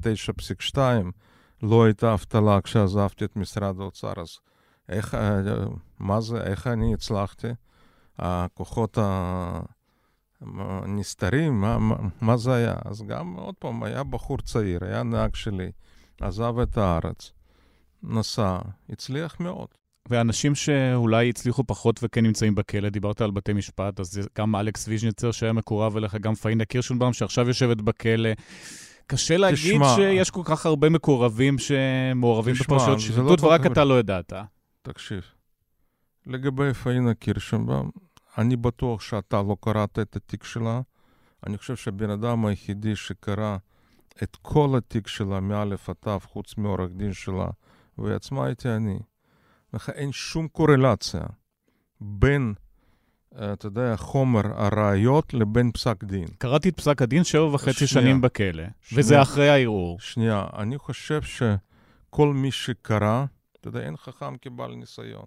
[0.73, 0.77] 9.2,
[1.63, 4.37] לא הייתה אבטלה כשעזבתי את משרד האוצר, אז
[4.89, 5.41] איך, אה,
[5.99, 7.47] מה זה, איך אני הצלחתי?
[8.19, 8.97] הכוחות
[10.41, 11.77] הנסתרים, מה,
[12.21, 12.75] מה זה היה?
[12.85, 15.71] אז גם, עוד פעם, היה בחור צעיר, היה נהג שלי,
[16.21, 17.31] עזב את הארץ,
[18.03, 18.57] נסע,
[18.89, 19.67] הצליח מאוד.
[20.09, 25.31] ואנשים שאולי הצליחו פחות וכן נמצאים בכלא, דיברת על בתי משפט, אז גם אלכס ויז'ניצר
[25.31, 28.29] שהיה מקורב אליך, גם פאינה קירשנבאום שעכשיו יושבת בכלא.
[29.07, 33.99] קשה להגיד תשמע, שיש כל כך הרבה מקורבים שמעורבים בפרשיות שחיתות, לא ורק אתה לא
[33.99, 34.33] ידעת.
[34.81, 35.21] תקשיב,
[36.25, 37.91] לגבי פאינה קירשנבאום,
[38.37, 40.81] אני בטוח שאתה לא קראת את התיק שלה.
[41.47, 43.57] אני חושב שהבן אדם היחידי שקרא
[44.23, 47.47] את כל התיק שלה מאלף עד תו, חוץ מעורך דין שלה,
[48.01, 48.99] והיא עצמה הייתי אני.
[49.73, 51.21] לך אין שום קורלציה
[52.01, 52.53] בין,
[53.39, 56.27] אה, אתה יודע, חומר הראיות לבין פסק דין.
[56.37, 59.99] קראתי את פסק הדין שבע וחצי שנים בכלא, שנייה, וזה אחרי הערעור.
[59.99, 63.25] שנייה, אני חושב שכל מי שקרא,
[63.59, 65.25] אתה יודע, אין חכם כבעל ניסיון.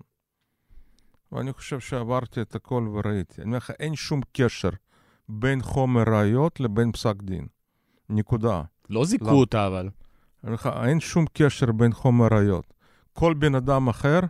[1.32, 3.42] ואני חושב שעברתי את הכל וראיתי.
[3.42, 4.70] אני אומר לך, אין שום קשר
[5.28, 7.46] בין חומר ראיות לבין פסק דין.
[8.08, 8.62] נקודה.
[8.90, 9.30] לא זיכו.
[9.30, 9.88] אותה, אבל.
[10.84, 12.74] אין שום קשר בין חומר ראיות.
[13.12, 14.20] כל בן אדם אחר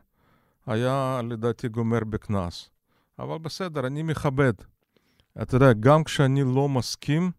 [0.67, 2.71] היה לדעתי גומר בקנס.
[3.19, 4.53] אבל בסדר, אני מכבד.
[5.43, 7.31] אתה יודע, גם כשאני לא מסכים,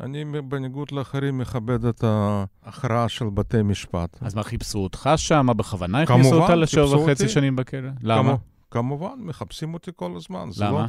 [0.00, 4.18] אני בניגוד לאחרים מכבד את ההכרעה של בתי משפט.
[4.20, 5.46] אז מה, חיפשו אותך שם?
[5.56, 7.90] בכוונה הכניסו אותה לשבע וחצי שנים בכלא?
[8.02, 8.34] למה?
[8.70, 10.48] כמובן, מחפשים אותי כל הזמן.
[10.60, 10.80] למה?
[10.80, 10.86] לא,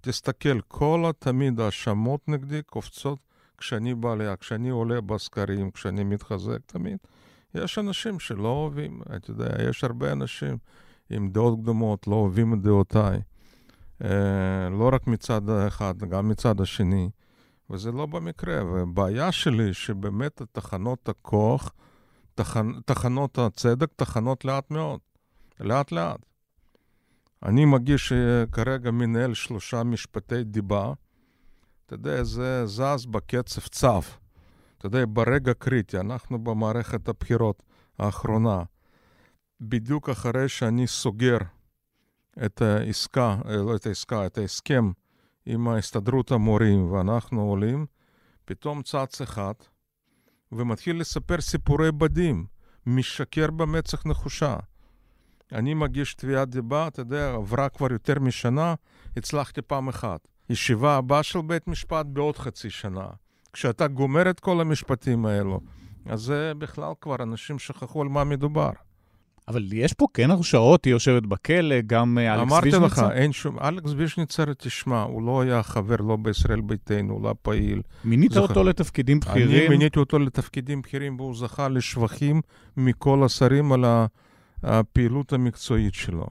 [0.00, 3.18] תסתכל, כל תמיד האשמות נגדי קופצות
[3.62, 6.98] כשאני בעלייה, כשאני עולה בסקרים, כשאני מתחזק תמיד.
[7.54, 10.56] יש אנשים שלא אוהבים, אתה יודע, יש הרבה אנשים
[11.10, 13.20] עם דעות קדומות, לא אוהבים את דעותיי.
[14.04, 17.10] אה, לא רק מצד אחד, גם מצד השני.
[17.70, 18.64] וזה לא במקרה.
[18.64, 21.72] והבעיה שלי שבאמת תחנות הכוח,
[22.34, 22.72] תחנ...
[22.86, 25.00] תחנות הצדק, תחנות לאט מאוד.
[25.60, 26.20] לאט לאט.
[27.42, 30.92] אני מגיש אה, כרגע מנהל שלושה משפטי דיבה.
[31.92, 34.00] אתה יודע, זה זז בקצב צו.
[34.78, 37.62] אתה יודע, ברגע קריטי, אנחנו במערכת הבחירות
[37.98, 38.62] האחרונה,
[39.60, 41.38] בדיוק אחרי שאני סוגר
[42.46, 44.90] את העסקה, אה, לא את העסקה, את ההסכם
[45.46, 47.86] עם ההסתדרות המורים ואנחנו עולים,
[48.44, 49.54] פתאום צץ אחד
[50.52, 52.46] ומתחיל לספר סיפורי בדים,
[52.86, 54.56] משקר במצח נחושה.
[55.52, 58.74] אני מגיש תביעת דיבה, אתה יודע, עברה כבר יותר משנה,
[59.16, 60.31] הצלחתי פעם אחת.
[60.52, 63.06] ישיבה הבאה של בית משפט בעוד חצי שנה.
[63.52, 65.60] כשאתה גומר את כל המשפטים האלו,
[66.06, 68.70] אז זה בכלל כבר אנשים שכחו על מה מדובר.
[69.48, 72.76] אבל יש פה כן הרשעות, היא יושבת בכלא, גם אה, אלכס וישניצר.
[72.76, 73.58] אמרתי לך, אין שום...
[73.58, 77.82] אלכס וישניצר, תשמע, הוא לא היה חבר לא בישראל ביתנו, לא פעיל.
[78.04, 78.38] מינית זכ...
[78.40, 79.60] אותו לתפקידים בכירים?
[79.60, 82.40] אני מיניתי אותו לתפקידים בכירים, והוא זכה לשבחים
[82.76, 83.84] מכל השרים על
[84.62, 86.26] הפעילות המקצועית שלו.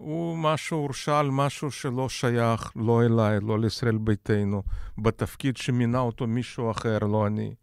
[0.00, 4.62] הוא משהו הורשע על משהו שלא שייך, לא אליי, לא לישראל ביתנו,
[4.98, 7.54] בתפקיד שמינה אותו מישהו אחר, לא אני.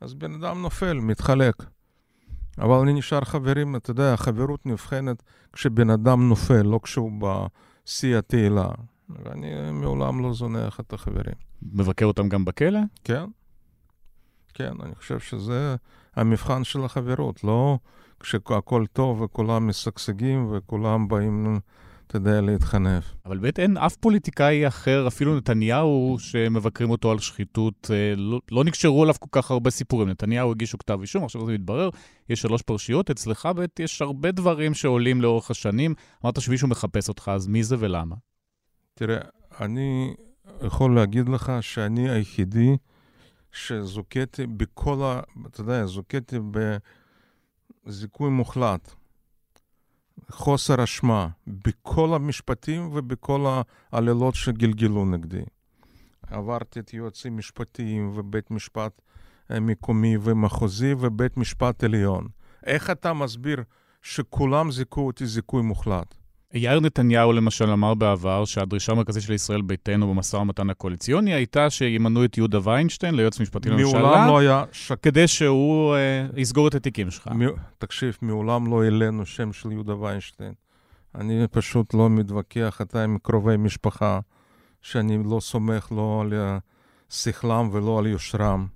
[0.00, 1.54] אז בן אדם נופל, מתחלק.
[2.58, 5.22] אבל אני נשאר חברים, אתה יודע, החברות נבחנת
[5.52, 8.68] כשבן אדם נופל, לא כשהוא בשיא התהילה.
[9.08, 11.36] ואני מעולם לא זונח את החברים.
[11.62, 12.80] מבקר אותם גם בכלא?
[13.04, 13.24] כן.
[14.54, 15.76] כן, אני חושב שזה
[16.16, 17.78] המבחן של החברות, לא
[18.20, 21.60] כשהכול טוב וכולם משגשגים וכולם באים
[22.08, 23.14] אתה יודע, להתחנף.
[23.26, 28.64] אבל באמת אין אף פוליטיקאי אחר, אפילו נתניהו, שמבקרים אותו על שחיתות, אה, לא, לא
[28.64, 30.08] נקשרו עליו כל כך הרבה סיפורים.
[30.08, 31.90] נתניהו הגישו כתב אישום, עכשיו זה מתברר,
[32.28, 35.94] יש שלוש פרשיות, אצלך באמת יש הרבה דברים שעולים לאורך השנים.
[36.24, 38.16] אמרת שמישהו מחפש אותך, אז מי זה ולמה?
[38.94, 39.18] תראה,
[39.60, 40.14] אני
[40.62, 42.76] יכול להגיד לך שאני היחידי
[43.52, 45.20] שזוכיתי בכל ה...
[45.46, 46.36] אתה יודע, זוכיתי
[47.88, 48.94] בזיכוי מוחלט.
[50.30, 53.46] חוסר אשמה בכל המשפטים ובכל
[53.92, 55.42] העלילות שגלגלו נגדי.
[56.26, 59.02] עברתי את יועצים משפטיים ובית משפט
[59.50, 62.28] אה, מקומי ומחוזי ובית משפט עליון.
[62.66, 63.62] איך אתה מסביר
[64.02, 66.14] שכולם זיכו אותי זיכוי מוחלט?
[66.54, 72.24] יאיר נתניהו למשל אמר בעבר שהדרישה המרכזית של ישראל ביתנו במשא ומתן הקואליציוני הייתה שימנו
[72.24, 74.00] את יהודה ויינשטיין ליועץ משפטי לממשלה.
[74.00, 74.64] מעולם לא היה...
[74.72, 75.00] שק...
[75.02, 77.28] כדי שהוא אה, יסגור את התיקים שלך.
[77.28, 77.46] מ...
[77.78, 80.52] תקשיב, מעולם לא העלינו שם של יהודה ויינשטיין.
[81.14, 84.20] אני פשוט לא מתווכח אתה עם קרובי משפחה,
[84.82, 86.32] שאני לא סומך לא על
[87.10, 88.66] שכלם ולא על יושרם.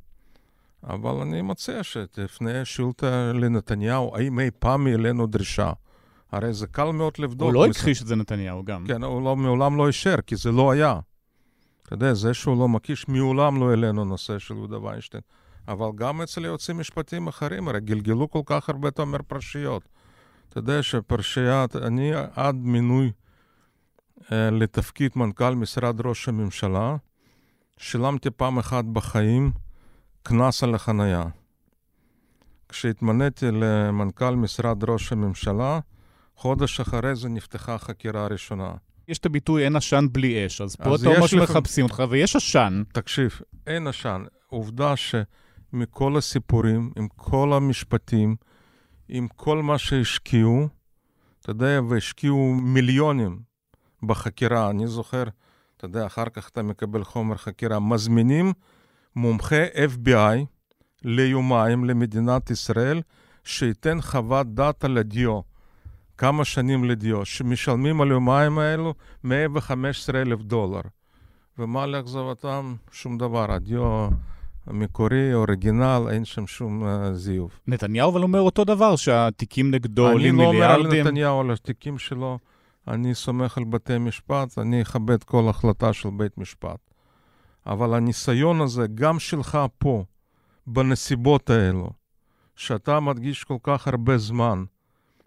[0.85, 5.73] אבל אני מציע שתפנה שאילתה לנתניהו, האם אי פעם העלינו דרישה.
[6.33, 7.47] הרי זה קל מאוד לבדוק.
[7.47, 8.85] הוא לא הכחיש את זה נתניהו גם.
[8.87, 11.01] כן, הוא לא, מעולם לא אישר, כי זה לא היה.
[11.83, 15.23] אתה יודע, זה שהוא לא מקיש, מעולם לא העלינו נושא של יהודה ויינשטיין.
[15.69, 19.89] אבל גם אצל יועצים משפטיים אחרים, הרי גלגלו כל כך הרבה, אתה אומר, פרשיות.
[20.49, 23.13] אתה יודע שפרשיית, אני עד מינוי
[24.33, 26.97] אה, לתפקיד מנכ"ל משרד ראש הממשלה,
[27.79, 29.53] שילמתי פעם אחת בחיים
[30.23, 31.25] קנס על החנייה.
[32.69, 35.81] כשהתמניתי למנכ"ל משרד ראש הממשלה,
[36.43, 38.73] חודש אחרי זה נפתחה חקירה ראשונה.
[39.09, 41.85] יש את הביטוי אין עשן בלי אש, אז פה אז אתה אומר יש לך- שמחפשים
[41.85, 42.83] אותך, ויש עשן.
[42.93, 44.25] תקשיב, אין עשן.
[44.47, 48.37] עובדה שמכל הסיפורים, עם כל המשפטים,
[49.09, 50.69] עם כל מה שהשקיעו,
[51.41, 53.39] אתה יודע, והשקיעו מיליונים
[54.03, 54.71] בחקירה.
[54.71, 55.25] אני זוכר,
[55.77, 57.81] אתה יודע, אחר כך אתה מקבל חומר חקירה.
[57.81, 58.53] מזמינים
[59.17, 59.65] מומחה
[59.97, 60.45] FBI
[61.05, 63.03] ליומיים למדינת ישראל,
[63.45, 65.52] שייתן חוות דעת על הדיו.
[66.19, 68.95] כמה שנים לדיו, שמשלמים על יומיים האלו
[69.25, 70.81] 115 אלף דולר.
[71.59, 72.75] ומה לאכזבתם?
[72.93, 73.53] שום דבר.
[73.53, 74.09] הדיו
[74.67, 77.61] המקורי, אוריגינל, אין שם שום uh, זיוף.
[77.67, 81.07] נתניהו אבל אומר אותו דבר, שהתיקים נגדו אני עולים לא אומר על מיליארדים.
[81.07, 82.39] נתניהו, על התיקים שלו,
[82.89, 86.79] אני סומך על בתי משפט, אני אכבד כל החלטה של בית משפט.
[87.67, 90.05] אבל הניסיון הזה, גם שלך פה,
[90.67, 91.91] בנסיבות האלו,
[92.57, 94.65] שאתה מדגיש כל כך הרבה זמן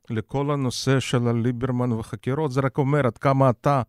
[0.10, 3.82] לכל הנושא של ליברמן וחקירות, זה רק אומר עד כמה אתה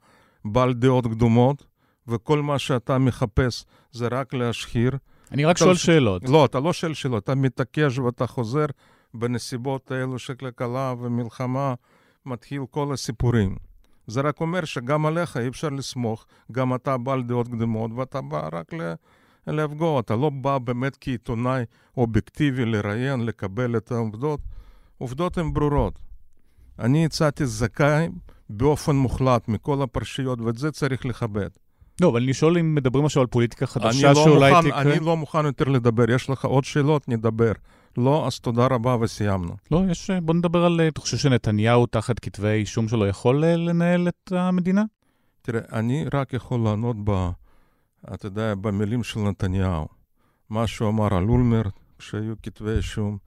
[0.45, 1.65] בעל דעות קדומות,
[2.09, 4.99] וכל מה שאתה מחפש זה רק להשחיר.
[5.33, 6.29] אני רק שואל ש- שאלות.
[6.29, 8.67] לא, אתה לא שואל שאלות, אתה מתעקש ואתה חוזר
[9.15, 11.75] בנסיבות האלו של כלכלה ומלחמה,
[12.27, 13.57] מתחיל כל הסיפורים.
[14.07, 18.49] זה רק אומר שגם עליך אי אפשר לסמוך, גם אתה בעל דעות קדומות ואתה בא
[18.53, 18.95] רק ל...
[19.47, 21.63] לפגוע, אתה לא בא באמת כעיתונאי
[21.97, 24.41] אובייקטיבי לראיין, לקבל את העובדות.
[24.99, 25.99] עובדות הן ברורות.
[26.79, 28.09] אני הצעתי זכאי
[28.51, 31.49] באופן מוחלט מכל הפרשיות, ואת זה צריך לכבד.
[32.01, 34.83] לא, אבל אני שואל אם מדברים עכשיו על פוליטיקה אני חדשה לא, שאולי מוכן, תקרה.
[34.83, 36.11] אני לא מוכן יותר לדבר.
[36.11, 37.09] יש לך עוד שאלות?
[37.09, 37.53] נדבר.
[37.99, 39.57] לא, אז תודה רבה וסיימנו.
[39.71, 40.11] לא, יש...
[40.23, 40.81] בוא נדבר על...
[40.89, 44.83] אתה חושב שנתניהו תחת כתבי האישום שלו יכול אה, לנהל את המדינה?
[45.43, 47.31] תראה, אני רק יכול לענות ב...
[48.15, 49.87] אתה יודע, במילים של נתניהו.
[50.51, 53.19] מה שהוא אמר על אולמרט, כשהיו כתבי אישום,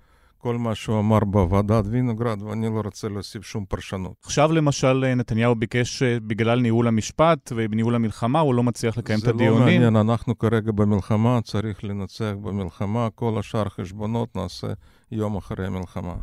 [0.42, 4.14] כל מה שהוא אמר בוועדת וינוגרד, ואני לא רוצה להוסיף שום פרשנות.
[4.24, 9.24] עכשיו למשל נתניהו ביקש אה, בגלל ניהול המשפט ובניהול המלחמה, הוא לא מצליח לקיים את
[9.24, 9.82] זה לא הדיונים.
[9.82, 14.68] מעניין, אנחנו כרגע במלחמה, צריך לנצח במלחמה, כל השאר חשבונות נעשה
[15.12, 16.16] יום אחרי המלחמה.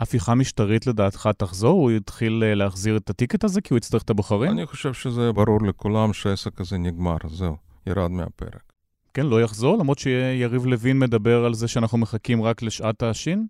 [0.00, 1.80] הפיכה משטרית לדעתך תחזור?
[1.80, 4.50] הוא יתחיל אה, להחזיר את הטיקט הזה כי הוא יצטרך את הבוחרים?
[4.50, 7.56] אני חושב שזה ברור לכולם שהעסק הזה נגמר, זהו,
[7.86, 8.72] ירד מהפרק.
[9.14, 13.46] כן, לא יחזור, למרות שיריב לוין מדבר על זה שאנחנו מחכים רק לשעת השין?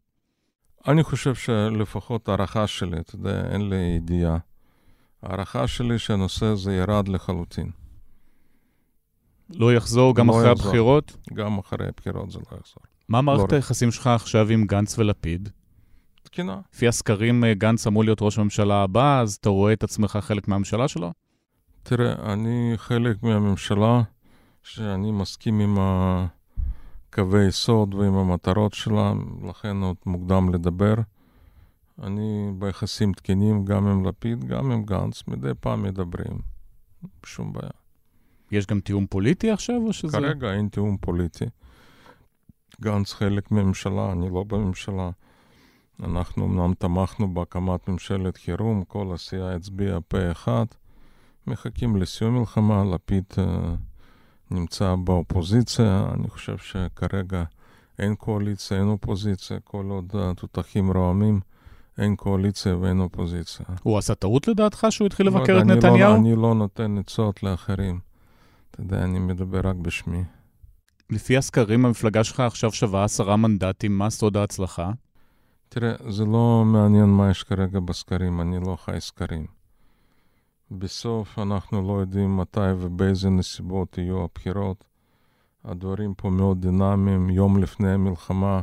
[0.88, 4.38] אני חושב שלפחות הערכה שלי, אתה יודע, אין לי ידיעה.
[5.22, 7.70] הערכה שלי שהנושא הזה ירד לחלוטין.
[9.50, 10.66] לא יחזור גם לא אחרי יחזור.
[10.66, 11.16] הבחירות?
[11.34, 12.82] גם אחרי הבחירות זה לא יחזור.
[13.08, 13.56] מה מערכת לא.
[13.56, 15.48] היחסים שלך עכשיו עם גנץ ולפיד?
[16.22, 16.60] תקינה.
[16.74, 20.48] לפי הסקרים, אה, גנץ אמור להיות ראש הממשלה הבא, אז אתה רואה את עצמך חלק
[20.48, 21.12] מהממשלה שלו?
[21.82, 24.02] תראה, אני חלק מהממשלה
[24.62, 25.78] שאני מסכים עם
[27.12, 29.12] הקווי יסוד ועם המטרות שלה,
[29.48, 30.94] לכן עוד מוקדם לדבר.
[32.02, 36.38] אני ביחסים תקינים גם עם לפיד, גם עם גנץ, מדי פעם מדברים.
[37.26, 37.70] שום בעיה.
[38.50, 40.18] יש גם תיאום פוליטי עכשיו, או שזה...
[40.18, 41.44] כרגע אין תיאום פוליטי.
[42.80, 45.10] גנץ חלק מהממשלה, אני לא בממשלה.
[46.02, 50.66] אנחנו אמנם תמכנו בהקמת ממשלת חירום, כל הסיעה הצביעה פה אחד.
[51.46, 53.74] מחכים לסיום מלחמה, לפיד אה,
[54.52, 56.06] נמצא באופוזיציה.
[56.14, 57.44] אני חושב שכרגע
[57.98, 61.40] אין קואליציה, אין אופוזיציה, כל עוד התותחים רועמים,
[61.98, 63.66] אין קואליציה ואין אופוזיציה.
[63.82, 66.12] הוא עשה טעות לדעתך שהוא התחיל לא לבקר את אני נתניהו?
[66.12, 68.00] לא, אני לא נותן עצות לאחרים.
[68.70, 70.24] אתה יודע, אני מדבר רק בשמי.
[71.10, 74.90] לפי הסקרים, המפלגה שלך עכשיו שווה עשרה מנדטים, מה סוד ההצלחה?
[75.68, 79.46] תראה, זה לא מעניין מה יש כרגע בסקרים, אני לא חי סקרים.
[80.78, 84.84] בסוף אנחנו לא יודעים מתי ובאיזה נסיבות יהיו הבחירות.
[85.64, 87.30] הדברים פה מאוד דינמיים.
[87.30, 88.60] יום לפני המלחמה,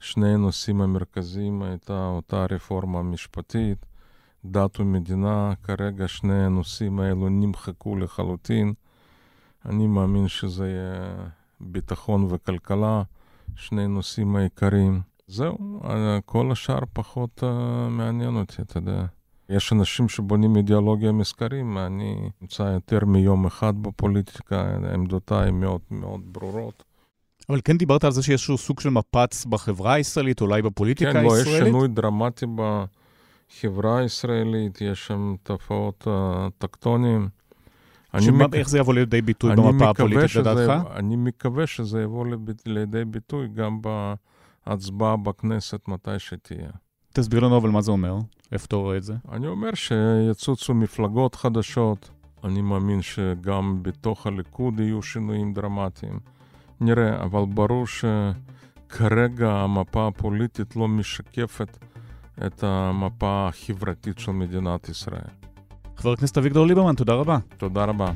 [0.00, 3.86] שני הנושאים המרכזיים הייתה אותה רפורמה משפטית,
[4.44, 5.52] דת ומדינה.
[5.62, 8.72] כרגע שני הנושאים האלו נמחקו לחלוטין.
[9.66, 11.14] אני מאמין שזה יהיה
[11.60, 13.02] ביטחון וכלכלה,
[13.56, 15.00] שני נושאים העיקריים.
[15.26, 17.46] זהו, אה, כל השאר פחות uh,
[17.90, 19.04] מעניין אותי, אתה יודע.
[19.56, 26.84] יש אנשים שבונים אידיאולוגיה מסקרים, אני נמצא יותר מיום אחד בפוליטיקה, עמדותיי מאוד מאוד ברורות.
[27.48, 31.24] אבל כן דיברת על זה שיש איזשהו סוג של מפץ בחברה הישראלית, אולי בפוליטיקה כן,
[31.24, 31.64] לא, יש הישראלית?
[31.64, 37.28] שינוי דרמטי בחברה הישראלית, יש שם תופעות uh, טקטוניים.
[38.20, 38.54] שמה, מק...
[38.54, 40.72] איך זה יבוא לידי ביטוי במפה הפוליטית לדעתך?
[40.96, 42.26] אני מקווה שזה יבוא
[42.66, 43.80] לידי ביטוי גם
[44.66, 46.70] בהצבעה בכנסת מתי שתהיה.
[47.12, 48.16] תסביר לנו אבל מה זה אומר,
[48.52, 49.14] איפה אתה רואה את זה?
[49.32, 52.10] אני אומר שיצוצו מפלגות חדשות,
[52.44, 56.18] אני מאמין שגם בתוך הליכוד יהיו שינויים דרמטיים.
[56.80, 61.78] נראה, אבל ברור שכרגע המפה הפוליטית לא משקפת
[62.46, 65.30] את המפה החברתית של מדינת ישראל.
[65.96, 67.38] חבר הכנסת אביגדור ליברמן, תודה רבה.
[67.56, 68.12] תודה רבה.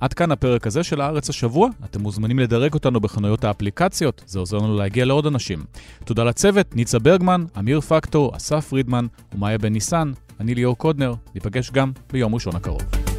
[0.00, 1.68] עד כאן הפרק הזה של הארץ השבוע.
[1.84, 5.64] אתם מוזמנים לדרג אותנו בחנויות האפליקציות, זה עוזר לנו להגיע לעוד אנשים.
[6.04, 10.12] תודה לצוות, ניצה ברגמן, אמיר פקטור, אסף פרידמן ומאיה בן ניסן.
[10.40, 13.09] אני ליאור קודנר, ניפגש גם ביום ראשון הקרוב.